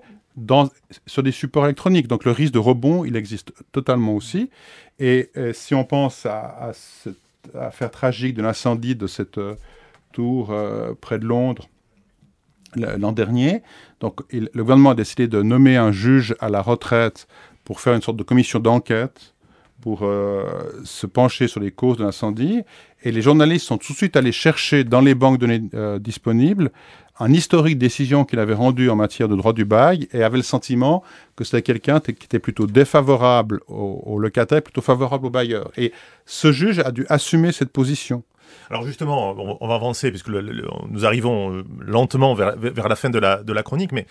sur 1.06 1.22
des 1.22 1.32
supports 1.32 1.64
électroniques. 1.64 2.08
Donc 2.08 2.24
le 2.24 2.30
risque 2.30 2.52
de 2.52 2.58
rebond, 2.58 3.04
il 3.04 3.16
existe 3.16 3.52
totalement 3.72 4.14
aussi. 4.14 4.50
Et, 4.98 5.30
si 5.52 5.74
on 5.74 5.84
pense 5.84 6.26
à, 6.26 6.72
cette 6.72 7.16
affaire 7.54 7.90
tragique 7.90 8.34
de 8.34 8.42
l'incendie 8.42 8.96
de 8.96 9.06
cette 9.06 9.38
euh, 9.38 9.54
tour 10.12 10.50
euh, 10.50 10.94
près 11.00 11.18
de 11.18 11.24
Londres 11.24 11.68
l'an 12.74 13.12
dernier, 13.12 13.62
donc 14.00 14.20
le 14.30 14.50
gouvernement 14.62 14.90
a 14.90 14.94
décidé 14.94 15.28
de 15.28 15.40
nommer 15.40 15.76
un 15.76 15.92
juge 15.92 16.34
à 16.40 16.50
la 16.50 16.60
retraite 16.60 17.26
pour 17.64 17.80
faire 17.80 17.94
une 17.94 18.02
sorte 18.02 18.18
de 18.18 18.22
commission 18.22 18.58
d'enquête 18.58 19.34
pour 19.86 20.00
euh, 20.02 20.42
se 20.82 21.06
pencher 21.06 21.46
sur 21.46 21.60
les 21.60 21.70
causes 21.70 21.98
de 21.98 22.02
l'incendie. 22.02 22.62
Et 23.04 23.12
les 23.12 23.22
journalistes 23.22 23.66
sont 23.66 23.78
tout 23.78 23.92
de 23.92 23.96
suite 23.96 24.16
allés 24.16 24.32
chercher 24.32 24.82
dans 24.82 25.00
les 25.00 25.14
banques 25.14 25.38
données 25.38 25.62
euh, 25.74 26.00
disponibles 26.00 26.72
un 27.20 27.32
historique 27.32 27.78
décision 27.78 28.24
qu'il 28.24 28.40
avait 28.40 28.52
rendu 28.52 28.90
en 28.90 28.96
matière 28.96 29.28
de 29.28 29.36
droit 29.36 29.52
du 29.52 29.64
bail 29.64 30.08
et 30.12 30.24
avait 30.24 30.38
le 30.38 30.42
sentiment 30.42 31.04
que 31.36 31.44
c'était 31.44 31.62
quelqu'un 31.62 32.00
qui 32.00 32.10
était 32.10 32.40
plutôt 32.40 32.66
défavorable 32.66 33.60
au, 33.68 34.18
locataire, 34.18 34.60
plutôt 34.60 34.80
favorable 34.80 35.26
au 35.26 35.30
bailleur. 35.30 35.70
Et 35.76 35.92
ce 36.24 36.50
juge 36.50 36.80
a 36.80 36.90
dû 36.90 37.06
assumer 37.08 37.52
cette 37.52 37.70
position. 37.70 38.24
Alors 38.70 38.84
justement, 38.84 39.36
on, 39.60 39.68
va 39.68 39.74
avancer 39.76 40.10
puisque 40.10 40.30
nous 40.30 41.06
arrivons 41.06 41.58
euh, 41.58 41.62
lentement 41.78 42.34
vers, 42.34 42.56
vers 42.58 42.88
la 42.88 42.96
fin 42.96 43.10
de 43.10 43.20
la, 43.20 43.44
de 43.44 43.52
la 43.52 43.62
chronique, 43.62 43.92
mais 43.92 44.08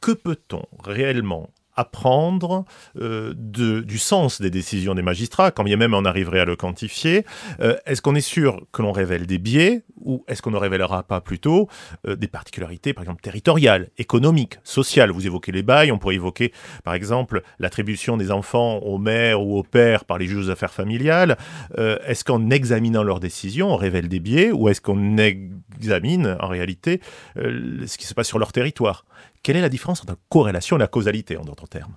que 0.00 0.10
peut-on 0.10 0.64
réellement 0.82 1.48
apprendre 1.76 2.64
euh, 3.00 3.34
du 3.34 3.98
sens 3.98 4.40
des 4.40 4.50
décisions 4.50 4.94
des 4.94 5.02
magistrats, 5.02 5.50
quand 5.50 5.64
bien 5.64 5.76
même 5.76 5.94
on 5.94 6.04
arriverait 6.04 6.40
à 6.40 6.44
le 6.44 6.56
quantifier. 6.56 7.24
Euh, 7.60 7.76
est-ce 7.86 8.02
qu'on 8.02 8.14
est 8.14 8.20
sûr 8.20 8.66
que 8.72 8.82
l'on 8.82 8.92
révèle 8.92 9.26
des 9.26 9.38
biais 9.38 9.82
ou 9.96 10.24
est-ce 10.28 10.42
qu'on 10.42 10.50
ne 10.50 10.56
révélera 10.56 11.02
pas 11.04 11.20
plutôt 11.20 11.68
euh, 12.06 12.16
des 12.16 12.28
particularités, 12.28 12.92
par 12.92 13.02
exemple 13.02 13.22
territoriales, 13.22 13.88
économiques, 13.98 14.58
sociales? 14.64 15.10
Vous 15.10 15.26
évoquez 15.26 15.52
les 15.52 15.62
bails, 15.62 15.92
on 15.92 15.98
pourrait 15.98 16.16
évoquer 16.16 16.52
par 16.84 16.94
exemple 16.94 17.42
l'attribution 17.58 18.16
des 18.16 18.30
enfants 18.30 18.78
aux 18.78 18.98
mères 18.98 19.42
ou 19.42 19.58
aux 19.58 19.62
pères 19.62 20.04
par 20.04 20.18
les 20.18 20.26
juges 20.26 20.48
aux 20.48 20.50
affaires 20.50 20.72
familiales. 20.72 21.38
Euh, 21.78 21.98
est-ce 22.06 22.24
qu'en 22.24 22.50
examinant 22.50 23.02
leurs 23.02 23.20
décisions, 23.20 23.72
on 23.72 23.76
révèle 23.76 24.08
des 24.08 24.20
biais 24.20 24.50
ou 24.52 24.68
est-ce 24.68 24.80
qu'on 24.80 25.16
examine 25.16 26.36
en 26.40 26.48
réalité 26.48 27.00
ce 27.36 27.96
qui 27.96 28.06
se 28.06 28.14
passe 28.14 28.28
sur 28.28 28.38
leur 28.38 28.52
territoire? 28.52 29.04
Quelle 29.42 29.56
est 29.56 29.60
la 29.60 29.68
différence 29.68 30.00
entre 30.00 30.12
la 30.12 30.18
corrélation 30.28 30.76
et 30.76 30.78
la 30.78 30.86
causalité 30.86 31.36
en 31.36 31.44
d'autres 31.44 31.66
termes? 31.66 31.94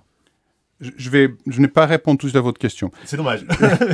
Je, 0.80 1.08
vais, 1.08 1.34
je 1.46 1.60
n'ai 1.60 1.68
pas 1.68 1.84
à 1.84 1.86
répondre 1.86 2.18
tout 2.18 2.30
à 2.36 2.40
votre 2.40 2.58
question. 2.58 2.90
C'est 3.06 3.16
dommage. 3.16 3.46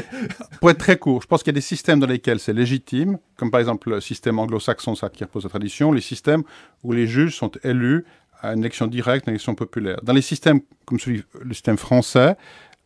Pour 0.61 0.71
être 0.71 0.79
très 0.79 0.99
court, 0.99 1.23
je 1.23 1.29
pense 1.29 1.45
qu'il 1.45 1.53
y 1.53 1.55
a 1.55 1.61
des 1.61 1.61
systèmes 1.61 2.01
dans 2.01 2.09
lesquels 2.09 2.41
c'est 2.41 2.53
légitime, 2.53 3.19
comme 3.37 3.53
par 3.53 3.61
exemple 3.61 3.91
le 3.91 4.01
système 4.01 4.41
anglo-saxon, 4.41 4.97
ça 4.97 5.09
qui 5.09 5.23
repose 5.23 5.45
la 5.45 5.51
tradition, 5.51 5.93
les 5.93 6.01
systèmes 6.01 6.43
où 6.83 6.93
les 6.93 7.07
juges 7.07 7.37
sont 7.37 7.53
élus 7.63 8.05
à 8.41 8.55
une 8.55 8.61
élection 8.61 8.89
directe, 8.89 9.29
une 9.29 9.35
élection 9.35 9.55
populaire. 9.55 10.01
Dans 10.03 10.13
les 10.13 10.23
systèmes 10.23 10.61
comme 10.85 10.99
celui, 10.99 11.23
le 11.41 11.55
système 11.55 11.79
français, 11.79 12.37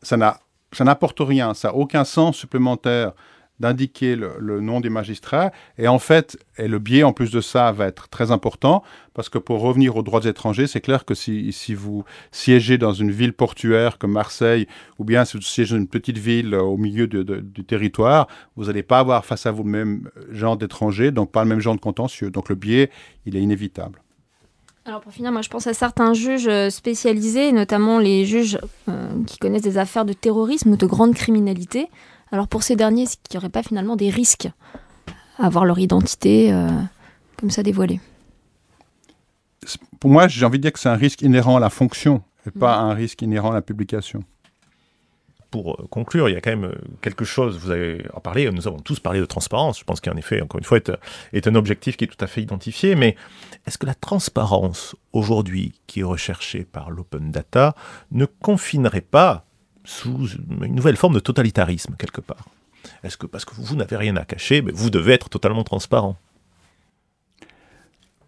ça 0.02 0.18
n'apporte 0.18 1.20
rien, 1.20 1.54
ça 1.54 1.68
n'a 1.68 1.74
aucun 1.74 2.04
sens 2.04 2.36
supplémentaire 2.36 3.12
d'indiquer 3.60 4.16
le, 4.16 4.60
nom 4.60 4.80
des 4.80 4.90
magistrats. 4.90 5.50
Et 5.78 5.88
en 5.88 5.98
fait, 5.98 6.36
et 6.58 6.68
le 6.68 6.78
biais 6.78 7.02
en 7.02 7.12
plus 7.12 7.30
de 7.30 7.40
ça 7.40 7.72
va 7.72 7.86
être 7.86 8.08
très 8.08 8.30
important, 8.30 8.82
parce 9.16 9.30
que 9.30 9.38
pour 9.38 9.62
revenir 9.62 9.96
aux 9.96 10.02
droits 10.02 10.26
étrangers, 10.26 10.66
c'est 10.66 10.82
clair 10.82 11.06
que 11.06 11.14
si, 11.14 11.50
vous 11.74 12.04
siégez 12.32 12.76
dans 12.76 12.92
une 12.92 13.10
ville 13.10 13.32
portuaire 13.32 13.96
comme 13.96 14.12
Marseille, 14.12 14.68
ou 14.98 15.04
bien 15.04 15.24
si 15.24 15.38
vous 15.38 15.42
siégez 15.42 15.74
dans 15.74 15.80
une 15.80 15.88
petite 15.88 16.18
ville 16.18 16.54
au 16.54 16.76
milieu 16.76 17.06
du 17.06 17.64
territoire, 17.64 18.28
vous 18.56 18.66
n'allez 18.66 18.82
pas 18.82 18.98
avoir 18.98 19.24
face 19.24 19.46
à 19.46 19.52
vous 19.52 19.62
le 19.62 19.70
même 19.70 20.10
genre 20.30 20.58
d'étrangers, 20.58 21.12
donc 21.12 21.32
pas 21.32 21.42
le 21.44 21.48
même 21.48 21.60
genre 21.60 21.74
de 21.74 21.80
contentieux. 21.80 22.30
Donc 22.30 22.50
le 22.50 22.56
biais, 22.56 22.90
il 23.24 23.36
est 23.36 23.40
inévitable. 23.40 24.02
Alors 24.84 25.00
pour 25.00 25.14
finir, 25.14 25.32
moi 25.32 25.40
je 25.40 25.48
pense 25.48 25.66
à 25.66 25.72
certains 25.72 26.12
juges 26.12 26.46
euh, 26.46 26.68
spécialisés, 26.68 27.52
notamment 27.52 27.98
les 27.98 28.26
juges 28.26 28.58
euh, 28.90 29.08
qui 29.26 29.38
connaissent 29.38 29.62
des 29.62 29.78
affaires 29.78 30.04
de 30.04 30.12
terrorisme 30.12 30.72
ou 30.72 30.76
de 30.76 30.86
grande 30.86 31.14
criminalité. 31.14 31.88
Alors 32.32 32.48
pour 32.48 32.62
ces 32.62 32.76
derniers, 32.76 33.04
est-ce 33.04 33.16
qu'il 33.16 33.38
n'y 33.38 33.38
aurait 33.38 33.48
pas 33.48 33.62
finalement 33.62 33.96
des 33.96 34.10
risques 34.10 34.50
à 35.38 35.46
avoir 35.46 35.64
leur 35.64 35.78
identité 35.78 36.52
euh, 36.52 36.68
comme 37.38 37.48
ça 37.50 37.62
dévoilée 37.62 37.98
Pour 40.00 40.10
moi, 40.10 40.28
j'ai 40.28 40.44
envie 40.44 40.58
de 40.58 40.62
dire 40.62 40.72
que 40.72 40.78
c'est 40.78 40.88
un 40.88 40.96
risque 40.96 41.22
inhérent 41.22 41.56
à 41.56 41.60
la 41.60 41.70
fonction 41.70 42.22
et 42.46 42.50
pas 42.50 42.76
mm. 42.76 42.90
un 42.90 42.94
risque 42.94 43.22
inhérent 43.22 43.50
à 43.50 43.54
la 43.54 43.62
publication. 43.62 44.22
Pour 45.50 45.74
euh, 45.74 45.86
conclure, 45.90 46.28
il 46.28 46.32
y 46.32 46.36
a 46.36 46.40
quand 46.40 46.50
même 46.50 46.64
euh, 46.64 46.74
quelque 47.02 47.24
chose, 47.24 47.58
vous 47.58 47.70
avez 47.70 48.04
en 48.12 48.20
parlé, 48.20 48.50
nous 48.50 48.66
avons 48.66 48.80
tous 48.80 49.00
parlé 49.00 49.20
de 49.20 49.24
transparence, 49.24 49.78
je 49.78 49.84
pense 49.84 50.00
qu'en 50.00 50.16
effet, 50.16 50.42
encore 50.42 50.58
une 50.58 50.64
fois, 50.64 50.78
est, 50.78 50.90
est 51.32 51.46
un 51.46 51.54
objectif 51.54 51.96
qui 51.96 52.04
est 52.04 52.08
tout 52.08 52.22
à 52.22 52.26
fait 52.26 52.42
identifié, 52.42 52.94
mais 52.94 53.16
est-ce 53.66 53.78
que 53.78 53.86
la 53.86 53.94
transparence 53.94 54.96
aujourd'hui 55.12 55.72
qui 55.86 56.00
est 56.00 56.04
recherchée 56.04 56.64
par 56.64 56.90
l'open 56.90 57.30
data 57.30 57.74
ne 58.10 58.26
confinerait 58.26 59.00
pas 59.00 59.44
sous 59.84 60.26
une 60.62 60.74
nouvelle 60.74 60.96
forme 60.96 61.14
de 61.14 61.20
totalitarisme, 61.20 61.94
quelque 61.96 62.20
part? 62.20 62.48
Est-ce 63.02 63.16
que 63.16 63.26
parce 63.26 63.44
que 63.44 63.54
vous 63.56 63.76
n'avez 63.76 63.96
rien 63.96 64.16
à 64.16 64.24
cacher, 64.24 64.62
mais 64.62 64.72
vous 64.72 64.90
devez 64.90 65.12
être 65.12 65.28
totalement 65.28 65.64
transparent? 65.64 66.16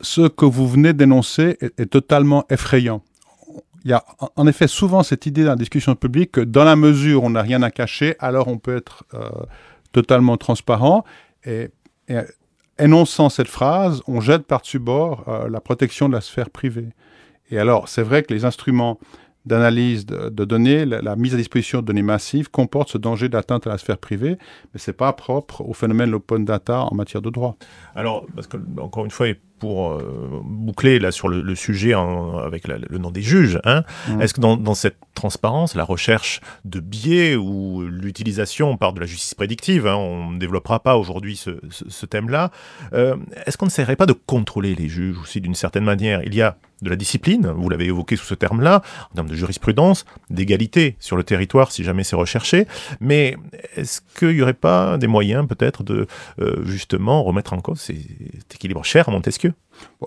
Ce 0.00 0.28
que 0.28 0.44
vous 0.44 0.68
venez 0.68 0.92
d'énoncer 0.92 1.58
est, 1.60 1.86
totalement 1.90 2.44
effrayant. 2.50 3.02
Il 3.84 3.90
y 3.90 3.94
a 3.94 4.04
en 4.36 4.46
effet 4.46 4.68
souvent 4.68 5.02
cette 5.02 5.26
idée 5.26 5.44
dans 5.44 5.50
la 5.50 5.56
discussion 5.56 5.94
publique 5.94 6.32
que 6.32 6.40
dans 6.40 6.64
la 6.64 6.76
mesure 6.76 7.22
où 7.22 7.26
on 7.26 7.30
n'a 7.30 7.42
rien 7.42 7.62
à 7.62 7.70
cacher, 7.70 8.16
alors 8.18 8.48
on 8.48 8.58
peut 8.58 8.76
être 8.76 9.04
euh, 9.14 9.28
totalement 9.92 10.36
transparent. 10.36 11.04
Et, 11.44 11.70
énonçant 12.78 13.28
cette 13.28 13.48
phrase, 13.48 14.02
on 14.06 14.20
jette 14.20 14.46
par-dessus 14.46 14.78
bord 14.78 15.24
euh, 15.28 15.48
la 15.48 15.60
protection 15.60 16.08
de 16.08 16.14
la 16.14 16.20
sphère 16.20 16.50
privée. 16.50 16.88
Et 17.50 17.58
alors, 17.58 17.88
c'est 17.88 18.02
vrai 18.02 18.22
que 18.22 18.32
les 18.32 18.44
instruments 18.44 18.98
d'analyse 19.48 20.06
de, 20.06 20.44
données, 20.44 20.84
la, 20.84 21.16
mise 21.16 21.34
à 21.34 21.36
disposition 21.36 21.80
de 21.80 21.86
données 21.86 22.02
massives 22.02 22.50
comporte 22.50 22.90
ce 22.90 22.98
danger 22.98 23.28
d'atteinte 23.28 23.66
à 23.66 23.70
la 23.70 23.78
sphère 23.78 23.98
privée, 23.98 24.36
mais 24.72 24.78
ce 24.78 24.90
n'est 24.90 24.96
pas 24.96 25.12
propre 25.12 25.62
au 25.62 25.72
phénomène 25.72 26.10
l'open 26.10 26.44
data 26.44 26.82
en 26.82 26.94
matière 26.94 27.22
de 27.22 27.30
droit. 27.30 27.56
Alors, 27.94 28.26
parce 28.34 28.46
que, 28.46 28.58
encore 28.78 29.04
une 29.04 29.10
fois, 29.10 29.28
pour 29.58 29.92
euh, 29.92 30.40
boucler 30.44 30.98
là 30.98 31.10
sur 31.12 31.28
le, 31.28 31.54
sujet 31.54 31.92
avec 31.92 32.68
le 32.68 32.98
nom 32.98 33.10
des 33.10 33.22
juges, 33.22 33.60
hein, 33.64 33.82
mmh. 34.08 34.22
est-ce 34.22 34.34
que 34.34 34.40
dans, 34.40 34.74
cette 34.74 34.96
transparence, 35.14 35.74
la 35.74 35.84
recherche 35.84 36.40
de 36.64 36.80
biais 36.80 37.34
ou 37.34 37.82
l'utilisation 37.82 38.76
par 38.76 38.92
de 38.92 39.00
la 39.00 39.06
justice 39.06 39.34
prédictive, 39.34 39.86
hein, 39.86 39.96
on 39.96 40.30
ne 40.30 40.38
développera 40.38 40.80
pas 40.80 40.96
aujourd'hui 40.96 41.36
ce, 41.36 42.06
thème-là, 42.06 42.50
euh, 42.92 43.16
est-ce 43.46 43.56
qu'on 43.56 43.66
ne 43.66 43.70
s'essaierait 43.70 43.96
pas 43.96 44.06
de 44.06 44.12
contrôler 44.12 44.74
les 44.74 44.88
juges 44.88 45.18
aussi 45.18 45.40
d'une 45.40 45.54
certaine 45.54 45.84
manière? 45.84 46.22
Il 46.24 46.34
y 46.34 46.42
a 46.42 46.56
de 46.82 46.90
la 46.90 46.96
discipline, 46.96 47.48
vous 47.48 47.68
l'avez 47.68 47.86
évoqué 47.86 48.16
sous 48.16 48.24
ce 48.24 48.34
terme-là, 48.34 48.82
en 49.10 49.14
termes 49.14 49.28
de 49.28 49.34
jurisprudence, 49.34 50.04
d'égalité 50.30 50.96
sur 51.00 51.16
le 51.16 51.24
territoire 51.24 51.72
si 51.72 51.82
jamais 51.82 52.04
c'est 52.04 52.16
recherché, 52.16 52.66
mais 53.00 53.36
est-ce 53.74 54.00
qu'il 54.16 54.36
n'y 54.36 54.42
aurait 54.42 54.52
pas 54.52 54.96
des 54.98 55.08
moyens 55.08 55.46
peut-être 55.48 55.82
de 55.82 56.06
euh, 56.40 56.64
justement 56.64 57.22
remettre 57.24 57.52
en 57.52 57.60
cause 57.60 57.80
cet 57.80 58.54
équilibre 58.54 58.84
cher 58.84 59.08
à 59.08 59.12
Montesquieu? 59.12 59.47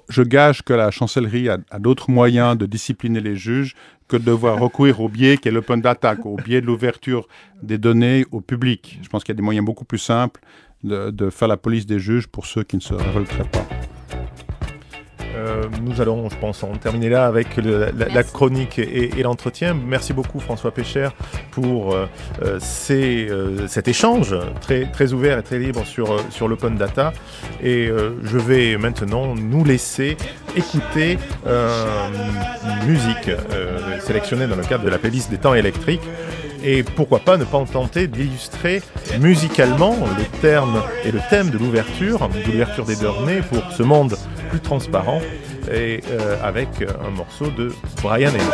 Je 0.09 0.23
gage 0.23 0.63
que 0.63 0.73
la 0.73 0.91
chancellerie 0.91 1.49
a, 1.49 1.57
d'autres 1.79 2.09
moyens 2.09 2.57
de 2.57 2.65
discipliner 2.65 3.21
les 3.21 3.35
juges 3.35 3.75
que 4.07 4.17
de 4.17 4.23
devoir 4.23 4.59
recourir 4.65 5.01
au 5.01 5.09
biais 5.09 5.37
qu'est 5.37 5.51
l'open 5.51 5.81
data, 5.81 6.15
au 6.23 6.35
biais 6.35 6.61
de 6.61 6.65
l'ouverture 6.65 7.27
des 7.63 7.77
données 7.77 8.25
au 8.31 8.41
public. 8.41 8.99
Je 9.01 9.09
pense 9.09 9.23
qu'il 9.23 9.33
y 9.33 9.35
a 9.35 9.39
des 9.39 9.43
moyens 9.43 9.65
beaucoup 9.65 9.85
plus 9.85 9.99
simples 9.99 10.41
de, 10.83 11.11
de 11.11 11.29
faire 11.29 11.47
la 11.47 11.57
police 11.57 11.85
des 11.85 11.99
juges 11.99 12.27
pour 12.27 12.45
ceux 12.45 12.63
qui 12.63 12.75
ne 12.75 12.81
se 12.81 12.93
révolteraient 12.93 13.49
pas. 13.49 13.67
Euh, 15.41 15.63
nous 15.81 16.01
allons, 16.01 16.29
je 16.29 16.35
pense, 16.35 16.63
en 16.63 16.75
terminer 16.75 17.09
là 17.09 17.25
avec 17.25 17.57
la, 17.57 18.23
chronique 18.23 18.77
et, 18.79 19.23
l'entretien. 19.23 19.73
Merci 19.73 20.13
beaucoup 20.13 20.39
François 20.39 20.71
Pécher 20.71 21.09
pour 21.51 21.93
euh, 21.93 22.07
euh, 22.43 23.67
cet 23.67 23.87
échange 23.87 24.35
très, 24.61 24.85
très 24.91 25.13
ouvert 25.13 25.39
et 25.39 25.43
très 25.43 25.57
libre 25.57 25.85
sur, 25.85 26.19
sur 26.29 26.47
l'open 26.47 26.75
data. 26.75 27.13
Et 27.63 27.89
je 28.23 28.37
vais 28.37 28.77
maintenant 28.77 29.35
nous 29.35 29.63
laisser 29.63 30.17
écouter 30.55 31.17
une 31.45 32.87
musique 32.87 33.31
sélectionnée 33.99 34.47
dans 34.47 34.55
le 34.55 34.63
cadre 34.63 34.83
de 34.83 34.89
la 34.89 34.97
playlist 34.97 35.29
des 35.29 35.37
temps 35.37 35.53
électriques 35.53 36.01
et 36.63 36.83
pourquoi 36.83 37.19
pas 37.19 37.37
ne 37.37 37.43
pas 37.43 37.63
tenter 37.71 38.07
d'illustrer 38.07 38.81
musicalement 39.19 39.95
le 40.17 40.39
terme 40.39 40.81
et 41.03 41.11
le 41.11 41.19
thème 41.29 41.49
de 41.49 41.57
l'ouverture, 41.57 42.29
de 42.29 42.51
l'ouverture 42.51 42.85
des 42.85 42.95
données 42.95 43.41
pour 43.41 43.71
ce 43.71 43.83
monde 43.83 44.15
plus 44.51 44.59
transparent 44.59 45.21
et 45.71 46.01
euh, 46.11 46.35
avec 46.43 46.67
un 46.81 47.09
morceau 47.09 47.47
de 47.47 47.73
Brian 48.03 48.29
Eno 48.29 48.51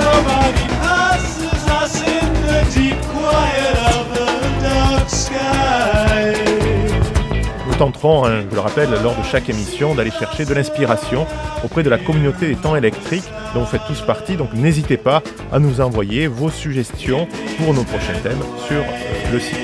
tenterons, 7.78 8.26
hein, 8.26 8.44
je 8.50 8.56
le 8.56 8.62
rappelle, 8.62 8.90
lors 9.04 9.16
de 9.16 9.24
chaque 9.24 9.50
émission, 9.50 9.94
d'aller 9.94 10.12
chercher 10.12 10.46
de 10.46 10.54
l'inspiration 10.54 11.28
auprès 11.64 11.84
de 11.84 11.90
la 11.90 11.98
communauté 11.98 12.48
des 12.48 12.56
temps 12.56 12.76
électriques 12.76 13.30
dont 13.54 13.62
vous 13.62 13.66
faites 13.68 13.86
tous 13.88 14.02
partie. 14.02 14.36
Donc 14.36 14.54
n'hésitez 14.54 14.98
pas 14.98 15.22
à 15.52 15.60
nous 15.60 15.80
envoyer 15.80 16.28
vos 16.28 16.50
suggestions 16.50 17.28
pour 17.58 17.74
nos 17.74 17.84
prochains 17.84 18.18
thèmes 18.24 18.42
sur 18.68 18.78
euh, 18.78 19.32
le 19.32 19.40
site. 19.40 19.58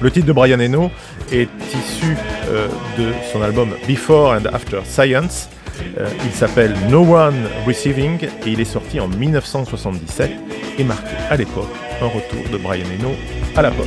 Le 0.00 0.10
titre 0.10 0.26
de 0.26 0.32
Brian 0.32 0.60
Eno 0.60 0.90
est 1.32 1.48
issu 1.74 2.16
euh, 2.48 2.68
de 2.96 3.12
son 3.32 3.42
album 3.42 3.70
Before 3.88 4.32
and 4.32 4.46
After 4.52 4.80
Science. 4.84 5.48
Euh, 5.98 6.08
il 6.24 6.32
s'appelle 6.32 6.74
No 6.88 7.00
One 7.00 7.48
Receiving 7.66 8.24
et 8.24 8.50
il 8.50 8.60
est 8.60 8.64
sorti 8.64 9.00
en 9.00 9.08
1977 9.08 10.30
et 10.78 10.84
marqué 10.84 11.14
à 11.30 11.36
l'époque 11.36 11.68
un 12.00 12.06
retour 12.06 12.48
de 12.52 12.58
Brian 12.58 12.86
Eno 13.00 13.10
à 13.56 13.62
la 13.62 13.70
pop. 13.70 13.86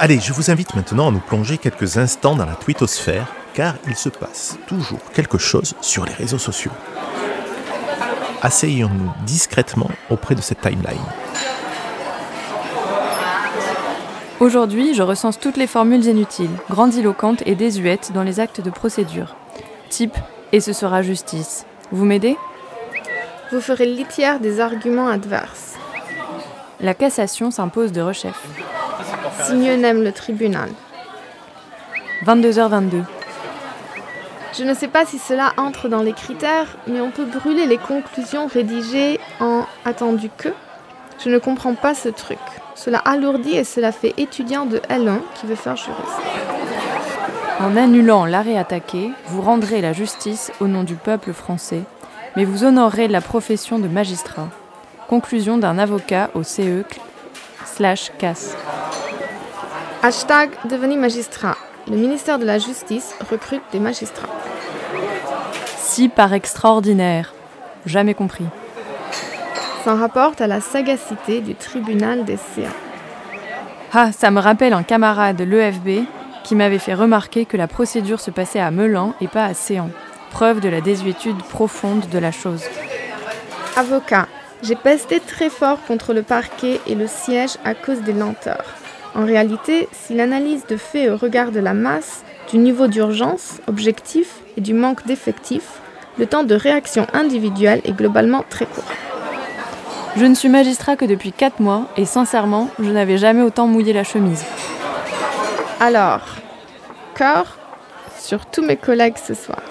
Allez, 0.00 0.20
je 0.20 0.32
vous 0.32 0.52
invite 0.52 0.76
maintenant 0.76 1.08
à 1.08 1.10
nous 1.10 1.18
plonger 1.18 1.58
quelques 1.58 1.98
instants 1.98 2.36
dans 2.36 2.46
la 2.46 2.54
twittosphère, 2.54 3.26
car 3.52 3.74
il 3.84 3.96
se 3.96 4.08
passe 4.08 4.56
toujours 4.68 5.00
quelque 5.12 5.38
chose 5.38 5.74
sur 5.80 6.04
les 6.04 6.12
réseaux 6.12 6.38
sociaux. 6.38 6.70
Asseyons-nous 8.40 9.10
discrètement 9.26 9.90
auprès 10.08 10.36
de 10.36 10.40
cette 10.40 10.60
timeline. 10.60 10.96
Aujourd'hui, 14.38 14.94
je 14.94 15.02
recense 15.02 15.40
toutes 15.40 15.56
les 15.56 15.66
formules 15.66 16.04
inutiles, 16.04 16.56
grandiloquentes 16.70 17.42
et 17.44 17.56
désuètes 17.56 18.12
dans 18.12 18.22
les 18.22 18.38
actes 18.38 18.60
de 18.60 18.70
procédure. 18.70 19.34
Type 19.90 20.16
et 20.52 20.60
ce 20.60 20.72
sera 20.72 21.02
justice. 21.02 21.66
Vous 21.90 22.04
m'aidez? 22.04 22.36
Vous 23.50 23.60
ferez 23.60 23.86
litière 23.86 24.38
des 24.38 24.60
arguments 24.60 25.08
adverses. 25.08 25.74
La 26.78 26.94
cassation 26.94 27.50
s'impose 27.50 27.90
de 27.90 28.00
rechef. 28.00 28.36
Si 29.44 29.54
mieux 29.54 29.76
n'aime 29.76 30.02
le 30.02 30.12
tribunal. 30.12 30.70
22h22. 32.24 33.02
Je 34.58 34.64
ne 34.64 34.74
sais 34.74 34.88
pas 34.88 35.06
si 35.06 35.18
cela 35.18 35.52
entre 35.56 35.88
dans 35.88 36.02
les 36.02 36.12
critères, 36.12 36.76
mais 36.86 37.00
on 37.00 37.10
peut 37.10 37.24
brûler 37.24 37.66
les 37.66 37.78
conclusions 37.78 38.46
rédigées 38.46 39.20
en 39.40 39.64
attendu 39.84 40.30
que. 40.36 40.48
Je 41.22 41.28
ne 41.28 41.38
comprends 41.38 41.74
pas 41.74 41.94
ce 41.94 42.08
truc. 42.08 42.38
Cela 42.74 42.98
alourdit 42.98 43.56
et 43.56 43.64
cela 43.64 43.92
fait 43.92 44.14
étudiant 44.16 44.66
de 44.66 44.78
L1 44.88 45.20
qui 45.34 45.46
veut 45.46 45.54
faire 45.54 45.76
juriste. 45.76 46.02
En 47.60 47.76
annulant 47.76 48.24
l'arrêt 48.24 48.56
attaqué, 48.56 49.10
vous 49.26 49.42
rendrez 49.42 49.80
la 49.80 49.92
justice 49.92 50.52
au 50.60 50.66
nom 50.66 50.84
du 50.84 50.94
peuple 50.94 51.32
français, 51.32 51.82
mais 52.36 52.44
vous 52.44 52.64
honorerez 52.64 53.08
la 53.08 53.20
profession 53.20 53.78
de 53.78 53.88
magistrat. 53.88 54.48
Conclusion 55.08 55.58
d'un 55.58 55.78
avocat 55.78 56.30
au 56.34 56.42
CE 56.42 56.84
slash 57.64 58.12
CAS. 58.18 58.56
Hashtag 60.00 60.50
devenir 60.70 60.96
magistrat. 60.96 61.56
Le 61.90 61.96
ministère 61.96 62.38
de 62.38 62.44
la 62.44 62.60
Justice 62.60 63.16
recrute 63.28 63.62
des 63.72 63.80
magistrats. 63.80 64.28
Si 65.76 66.08
par 66.08 66.32
extraordinaire. 66.34 67.34
Jamais 67.84 68.14
compris. 68.14 68.44
S'en 69.82 69.96
rapporte 69.96 70.40
à 70.40 70.46
la 70.46 70.60
sagacité 70.60 71.40
du 71.40 71.56
tribunal 71.56 72.24
des 72.24 72.36
CA. 72.36 72.70
Ah, 73.92 74.12
ça 74.12 74.30
me 74.30 74.38
rappelle 74.38 74.72
un 74.72 74.84
camarade 74.84 75.34
de 75.34 75.42
l'EFB 75.42 76.06
qui 76.44 76.54
m'avait 76.54 76.78
fait 76.78 76.94
remarquer 76.94 77.44
que 77.44 77.56
la 77.56 77.66
procédure 77.66 78.20
se 78.20 78.30
passait 78.30 78.60
à 78.60 78.70
Melun 78.70 79.14
et 79.20 79.26
pas 79.26 79.46
à 79.46 79.54
Séan. 79.54 79.90
Preuve 80.30 80.60
de 80.60 80.68
la 80.68 80.80
désuétude 80.80 81.42
profonde 81.42 82.08
de 82.08 82.18
la 82.18 82.30
chose. 82.30 82.62
Avocat. 83.74 84.28
J'ai 84.62 84.76
pesté 84.76 85.18
très 85.18 85.50
fort 85.50 85.78
contre 85.88 86.14
le 86.14 86.22
parquet 86.22 86.80
et 86.86 86.94
le 86.94 87.08
siège 87.08 87.56
à 87.64 87.74
cause 87.74 88.02
des 88.02 88.12
lenteurs. 88.12 88.77
En 89.18 89.24
réalité, 89.24 89.88
si 89.90 90.14
l'analyse 90.14 90.64
de 90.68 90.76
fait 90.76 91.10
au 91.10 91.16
regard 91.16 91.50
de 91.50 91.58
la 91.58 91.74
masse, 91.74 92.22
du 92.52 92.56
niveau 92.56 92.86
d'urgence, 92.86 93.60
objectif 93.66 94.36
et 94.56 94.60
du 94.60 94.74
manque 94.74 95.04
d'effectifs, 95.08 95.80
le 96.18 96.26
temps 96.26 96.44
de 96.44 96.54
réaction 96.54 97.04
individuelle 97.12 97.80
est 97.82 97.96
globalement 97.96 98.44
très 98.48 98.66
court. 98.66 98.84
Je 100.16 100.24
ne 100.24 100.36
suis 100.36 100.48
magistrat 100.48 100.94
que 100.94 101.04
depuis 101.04 101.32
4 101.32 101.58
mois 101.58 101.88
et 101.96 102.04
sincèrement, 102.04 102.70
je 102.78 102.92
n'avais 102.92 103.18
jamais 103.18 103.42
autant 103.42 103.66
mouillé 103.66 103.92
la 103.92 104.04
chemise. 104.04 104.44
Alors, 105.80 106.20
cœur 107.16 107.58
sur 108.20 108.46
tous 108.46 108.62
mes 108.62 108.76
collègues 108.76 109.18
ce 109.18 109.34
soir. 109.34 109.62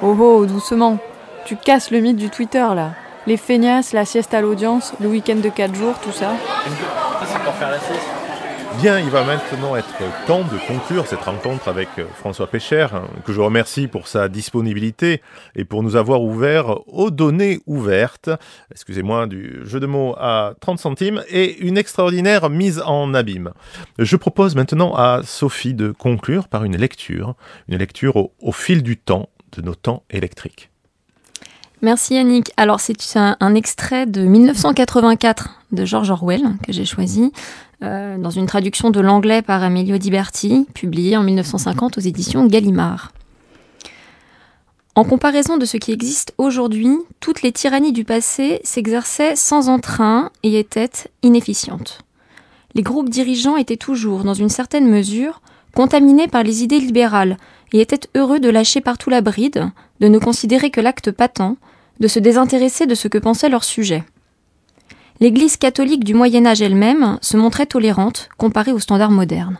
Oh 0.00 0.16
oh, 0.18 0.46
doucement. 0.46 0.96
Tu 1.44 1.56
casses 1.56 1.90
le 1.90 2.00
mythe 2.00 2.16
du 2.16 2.30
Twitter 2.30 2.66
là. 2.74 2.92
Les 3.26 3.36
feignasses, 3.36 3.92
la 3.92 4.06
sieste 4.06 4.32
à 4.32 4.40
l'audience, 4.40 4.94
le 4.98 5.08
week-end 5.08 5.36
de 5.36 5.50
4 5.50 5.74
jours, 5.74 5.98
tout 5.98 6.12
ça. 6.12 6.30
Bien, 8.80 8.98
il 8.98 9.10
va 9.10 9.24
maintenant 9.24 9.76
être 9.76 9.86
temps 10.26 10.40
de 10.40 10.56
conclure 10.66 11.06
cette 11.06 11.20
rencontre 11.20 11.68
avec 11.68 11.88
euh, 11.98 12.06
François 12.14 12.46
Pécher, 12.46 12.86
hein, 12.94 13.02
que 13.26 13.32
je 13.34 13.40
remercie 13.42 13.88
pour 13.88 14.08
sa 14.08 14.30
disponibilité 14.30 15.20
et 15.54 15.66
pour 15.66 15.82
nous 15.82 15.96
avoir 15.96 16.22
ouvert 16.22 16.88
aux 16.88 17.10
données 17.10 17.60
ouvertes, 17.66 18.30
excusez-moi 18.70 19.26
du 19.26 19.60
jeu 19.64 19.80
de 19.80 19.86
mots 19.86 20.14
à 20.18 20.54
30 20.60 20.78
centimes, 20.78 21.22
et 21.28 21.58
une 21.58 21.76
extraordinaire 21.76 22.48
mise 22.48 22.80
en 22.86 23.12
abîme. 23.12 23.52
Je 23.98 24.16
propose 24.16 24.56
maintenant 24.56 24.94
à 24.94 25.20
Sophie 25.24 25.74
de 25.74 25.90
conclure 25.90 26.48
par 26.48 26.64
une 26.64 26.78
lecture, 26.78 27.34
une 27.68 27.76
lecture 27.76 28.16
au, 28.16 28.32
au 28.40 28.52
fil 28.52 28.82
du 28.82 28.96
temps 28.96 29.28
de 29.52 29.60
nos 29.60 29.74
temps 29.74 30.04
électriques. 30.08 30.69
Merci 31.82 32.14
Yannick. 32.14 32.52
Alors 32.58 32.78
c'est 32.78 32.94
un, 33.16 33.54
extrait 33.54 34.04
de 34.04 34.20
1984 34.20 35.48
de 35.72 35.84
George 35.86 36.10
Orwell 36.10 36.42
que 36.62 36.72
j'ai 36.72 36.84
choisi 36.84 37.32
euh, 37.82 38.18
dans 38.18 38.28
une 38.28 38.44
traduction 38.44 38.90
de 38.90 39.00
l'anglais 39.00 39.40
par 39.40 39.62
Amelio 39.62 39.96
Diberti, 39.96 40.66
publiée 40.74 41.16
en 41.16 41.22
1950 41.22 41.96
aux 41.96 42.02
éditions 42.02 42.46
Gallimard. 42.46 43.12
En 44.94 45.04
comparaison 45.04 45.56
de 45.56 45.64
ce 45.64 45.78
qui 45.78 45.92
existe 45.92 46.34
aujourd'hui, 46.36 46.98
toutes 47.20 47.40
les 47.40 47.52
tyrannies 47.52 47.92
du 47.92 48.04
passé 48.04 48.60
s'exerçaient 48.62 49.34
sans 49.34 49.70
entrain 49.70 50.30
et 50.42 50.58
étaient 50.58 50.90
inefficientes. 51.22 52.00
Les 52.74 52.82
groupes 52.82 53.08
dirigeants 53.08 53.56
étaient 53.56 53.78
toujours, 53.78 54.24
dans 54.24 54.34
une 54.34 54.50
certaine 54.50 54.86
mesure, 54.86 55.40
contaminés 55.74 56.28
par 56.28 56.42
les 56.42 56.62
idées 56.62 56.80
libérales 56.80 57.38
et 57.72 57.80
étaient 57.80 58.08
heureux 58.14 58.40
de 58.40 58.50
lâcher 58.50 58.82
partout 58.82 59.08
la 59.08 59.22
bride, 59.22 59.70
de 60.00 60.08
ne 60.08 60.18
considérer 60.18 60.70
que 60.70 60.80
l'acte 60.82 61.10
patent, 61.10 61.56
de 62.00 62.08
se 62.08 62.18
désintéresser 62.18 62.86
de 62.86 62.94
ce 62.94 63.08
que 63.08 63.18
pensaient 63.18 63.48
leurs 63.48 63.64
sujets. 63.64 64.04
L'Église 65.20 65.58
catholique 65.58 66.04
du 66.04 66.14
Moyen 66.14 66.46
Âge 66.46 66.62
elle-même 66.62 67.18
se 67.20 67.36
montrait 67.36 67.66
tolérante 67.66 68.30
comparée 68.38 68.72
aux 68.72 68.78
standards 68.78 69.10
modernes. 69.10 69.58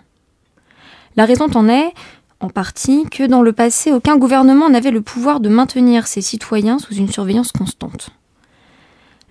La 1.16 1.26
raison 1.26 1.48
en 1.54 1.68
est, 1.68 1.92
en 2.40 2.48
partie, 2.48 3.04
que 3.10 3.24
dans 3.24 3.42
le 3.42 3.52
passé, 3.52 3.92
aucun 3.92 4.16
gouvernement 4.16 4.70
n'avait 4.70 4.90
le 4.90 5.02
pouvoir 5.02 5.40
de 5.40 5.50
maintenir 5.50 6.06
ses 6.06 6.22
citoyens 6.22 6.78
sous 6.78 6.94
une 6.94 7.10
surveillance 7.10 7.52
constante. 7.52 8.10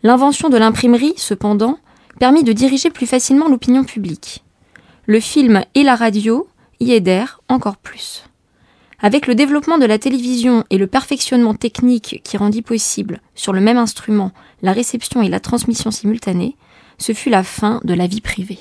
L'invention 0.04 0.50
de 0.50 0.58
l'imprimerie, 0.58 1.16
cependant, 1.18 1.80
permit 2.20 2.44
de 2.44 2.54
diriger 2.54 2.92
plus 2.92 3.08
facilement 3.08 3.48
l'opinion 3.48 3.84
publique. 3.84 4.44
Le 5.08 5.20
film 5.20 5.64
et 5.74 5.84
la 5.84 5.96
radio 5.96 6.48
y 6.80 6.94
aidèrent 6.94 7.42
encore 7.50 7.78
plus. 7.78 8.29
Avec 9.02 9.28
le 9.28 9.36
développement 9.36 9.78
de 9.78 9.86
la 9.86 9.98
télévision 9.98 10.66
et 10.70 10.78
le 10.78 10.88
perfectionnement 10.88 11.54
technique 11.54 12.22
qui 12.24 12.36
rendit 12.36 12.62
possible, 12.62 13.22
sur 13.34 13.54
le 13.54 13.62
même 13.62 13.78
instrument, 13.78 14.34
la 14.62 14.74
réception 14.74 15.22
et 15.22 15.30
la 15.30 15.40
transmission 15.40 15.90
simultanée, 15.90 16.58
ce 16.98 17.14
fut 17.14 17.30
la 17.30 17.44
fin 17.44 17.80
de 17.86 17.94
la 17.94 18.08
vie 18.08 18.20
privée. 18.20 18.60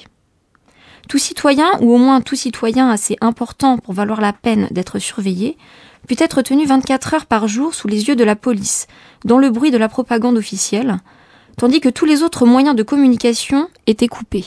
Tout 1.09 1.18
citoyen, 1.18 1.66
ou 1.80 1.93
au 1.93 1.99
moins 1.99 2.20
tout 2.20 2.36
citoyen 2.36 2.89
assez 2.89 3.16
important 3.20 3.78
pour 3.78 3.95
valoir 3.95 4.20
la 4.20 4.32
peine 4.32 4.68
d'être 4.70 5.01
surveillé, 5.01 5.57
put 6.07 6.16
être 6.18 6.43
tenu 6.43 6.66
24 6.66 7.14
heures 7.14 7.26
par 7.26 7.49
jour 7.49 7.74
sous 7.74 7.89
les 7.89 8.07
yeux 8.07 8.16
de 8.16 8.24
la 8.24 8.36
police, 8.36 8.86
dans 9.24 9.39
le 9.39 9.51
bruit 9.51 9.72
de 9.72 9.78
la 9.78 9.89
propagande 9.89 10.36
officielle, 10.36 10.99
tandis 11.57 11.80
que 11.80 11.89
tous 11.89 12.05
les 12.05 12.22
autres 12.22 12.47
moyens 12.47 12.76
de 12.76 12.84
communication 12.84 13.68
étaient 13.89 14.07
coupés. 14.07 14.47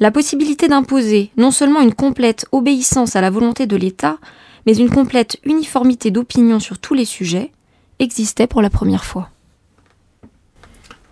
La 0.00 0.10
possibilité 0.10 0.68
d'imposer 0.68 1.30
non 1.36 1.50
seulement 1.50 1.80
une 1.80 1.94
complète 1.94 2.46
obéissance 2.52 3.14
à 3.16 3.20
la 3.20 3.30
volonté 3.30 3.66
de 3.66 3.76
l'État, 3.76 4.18
mais 4.66 4.76
une 4.76 4.90
complète 4.90 5.38
uniformité 5.44 6.10
d'opinion 6.10 6.60
sur 6.60 6.78
tous 6.78 6.94
les 6.94 7.04
sujets 7.04 7.52
existait 7.98 8.46
pour 8.46 8.62
la 8.62 8.70
première 8.70 9.04
fois. 9.04 9.30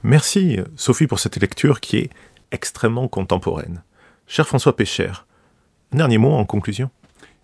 Merci 0.02 0.58
Sophie 0.76 1.06
pour 1.06 1.20
cette 1.20 1.36
lecture 1.40 1.80
qui 1.80 1.98
est 1.98 2.10
extrêmement 2.52 3.08
contemporaine. 3.08 3.82
Cher 4.26 4.46
François 4.46 4.74
Pécher, 4.74 5.12
un 5.92 5.98
dernier 5.98 6.18
mot 6.18 6.32
en 6.32 6.44
conclusion. 6.44 6.90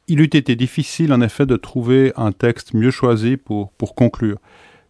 Il 0.09 0.21
eût 0.21 0.25
été 0.25 0.55
difficile 0.55 1.13
en 1.13 1.21
effet 1.21 1.47
de 1.47 1.57
trouver 1.57 2.13
un 2.17 2.33
texte 2.33 2.75
mieux 2.75 2.93
choisi 2.93 3.37
pour, 3.37 3.73
pour 3.73 3.95
conclure. 3.95 4.39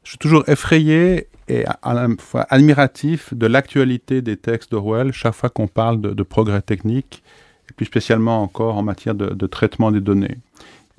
Je 0.04 0.10
suis 0.10 0.18
toujours 0.18 0.46
effrayé 0.48 1.28
et 1.48 1.64
à 1.82 1.94
la 1.94 2.08
fois 2.18 2.46
admiratif 2.50 3.32
de 3.32 3.46
l'actualité 3.46 4.20
des 4.20 4.36
textes 4.36 4.70
d'Orwell 4.72 5.12
chaque 5.12 5.34
fois 5.34 5.48
qu'on 5.48 5.68
parle 5.68 6.00
de, 6.00 6.10
de, 6.10 6.22
progrès 6.22 6.60
technique, 6.60 7.22
et 7.70 7.72
plus 7.72 7.86
spécialement 7.86 8.42
encore 8.42 8.76
en 8.76 8.82
matière 8.82 9.14
de, 9.14 9.26
de 9.26 9.46
traitement 9.46 9.90
des 9.90 10.00
données 10.00 10.38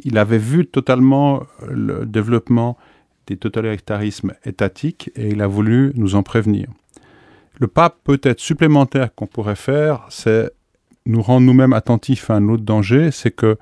il 0.03 0.17
avait 0.17 0.37
vu 0.37 0.65
totalement 0.65 1.43
le 1.69 2.05
développement 2.05 2.77
des 3.27 3.37
totalitarismes 3.37 4.33
étatiques 4.45 5.11
et 5.15 5.29
il 5.29 5.41
a 5.41 5.47
voulu 5.47 5.91
nous 5.95 6.15
en 6.15 6.23
prévenir. 6.23 6.67
Le 7.59 7.67
pas 7.67 7.89
peut-être 7.89 8.39
supplémentaire 8.39 9.13
qu'on 9.13 9.27
pourrait 9.27 9.55
faire, 9.55 10.05
c'est 10.09 10.51
nous 11.05 11.21
rendre 11.21 11.45
nous-mêmes 11.45 11.73
attentifs 11.73 12.29
à 12.29 12.35
un 12.35 12.47
autre 12.49 12.63
danger, 12.63 13.11
c'est 13.11 13.31
que 13.31 13.57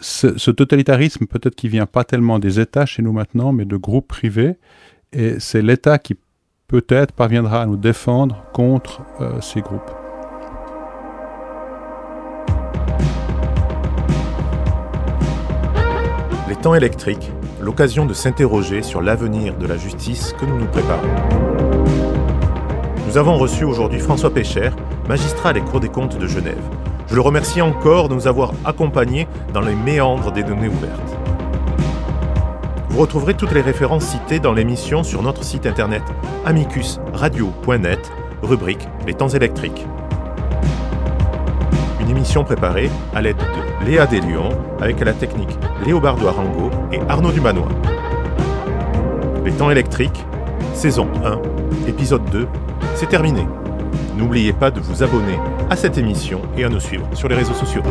ce, 0.00 0.50
totalitarisme, 0.50 1.26
peut-être 1.26 1.54
qui 1.54 1.68
vient 1.68 1.86
pas 1.86 2.04
tellement 2.04 2.38
des 2.38 2.58
États 2.58 2.86
chez 2.86 3.02
nous 3.02 3.12
maintenant, 3.12 3.52
mais 3.52 3.66
de 3.66 3.76
groupes 3.76 4.08
privés, 4.08 4.56
et 5.12 5.38
c'est 5.40 5.60
l'État 5.60 5.98
qui 5.98 6.16
peut-être 6.68 7.12
parviendra 7.12 7.62
à 7.62 7.66
nous 7.66 7.76
défendre 7.76 8.44
contre 8.52 9.02
euh, 9.20 9.40
ces 9.40 9.60
groupes. 9.60 9.99
Temps 16.60 16.74
électriques, 16.74 17.32
l'occasion 17.60 18.04
de 18.04 18.12
s'interroger 18.12 18.82
sur 18.82 19.00
l'avenir 19.00 19.56
de 19.56 19.66
la 19.66 19.78
justice 19.78 20.34
que 20.38 20.44
nous 20.44 20.58
nous 20.58 20.66
préparons. 20.66 21.08
Nous 23.06 23.16
avons 23.16 23.38
reçu 23.38 23.64
aujourd'hui 23.64 23.98
François 23.98 24.32
Pécher, 24.32 24.70
magistrat 25.08 25.50
à 25.50 25.52
la 25.54 25.60
Cour 25.60 25.80
des 25.80 25.88
comptes 25.88 26.18
de 26.18 26.26
Genève. 26.26 26.62
Je 27.08 27.14
le 27.14 27.22
remercie 27.22 27.62
encore 27.62 28.08
de 28.08 28.14
nous 28.14 28.28
avoir 28.28 28.52
accompagnés 28.64 29.26
dans 29.54 29.62
les 29.62 29.74
méandres 29.74 30.32
des 30.32 30.42
données 30.42 30.68
ouvertes. 30.68 31.16
Vous 32.90 33.00
retrouverez 33.00 33.34
toutes 33.34 33.52
les 33.52 33.62
références 33.62 34.04
citées 34.04 34.40
dans 34.40 34.52
l'émission 34.52 35.02
sur 35.02 35.22
notre 35.22 35.44
site 35.44 35.64
internet 35.64 36.02
amicusradio.net, 36.44 38.12
rubrique 38.42 38.86
Les 39.06 39.14
temps 39.14 39.28
électriques. 39.28 39.86
Émission 42.20 42.44
préparée 42.44 42.90
à 43.14 43.22
l'aide 43.22 43.38
de 43.38 43.86
Léa 43.86 44.04
Deslions 44.04 44.50
avec 44.78 45.00
la 45.00 45.14
technique 45.14 45.58
Léobardo 45.86 46.28
Arango 46.28 46.70
et 46.92 47.00
Arnaud 47.08 47.32
Dumanois. 47.32 47.70
Les 49.42 49.52
temps 49.52 49.70
électriques, 49.70 50.26
saison 50.74 51.08
1, 51.24 51.88
épisode 51.88 52.22
2, 52.30 52.46
c'est 52.94 53.08
terminé. 53.08 53.46
N'oubliez 54.18 54.52
pas 54.52 54.70
de 54.70 54.80
vous 54.80 55.02
abonner 55.02 55.38
à 55.70 55.76
cette 55.76 55.96
émission 55.96 56.42
et 56.58 56.64
à 56.64 56.68
nous 56.68 56.78
suivre 56.78 57.08
sur 57.14 57.26
les 57.26 57.36
réseaux 57.36 57.54
sociaux. 57.54 57.82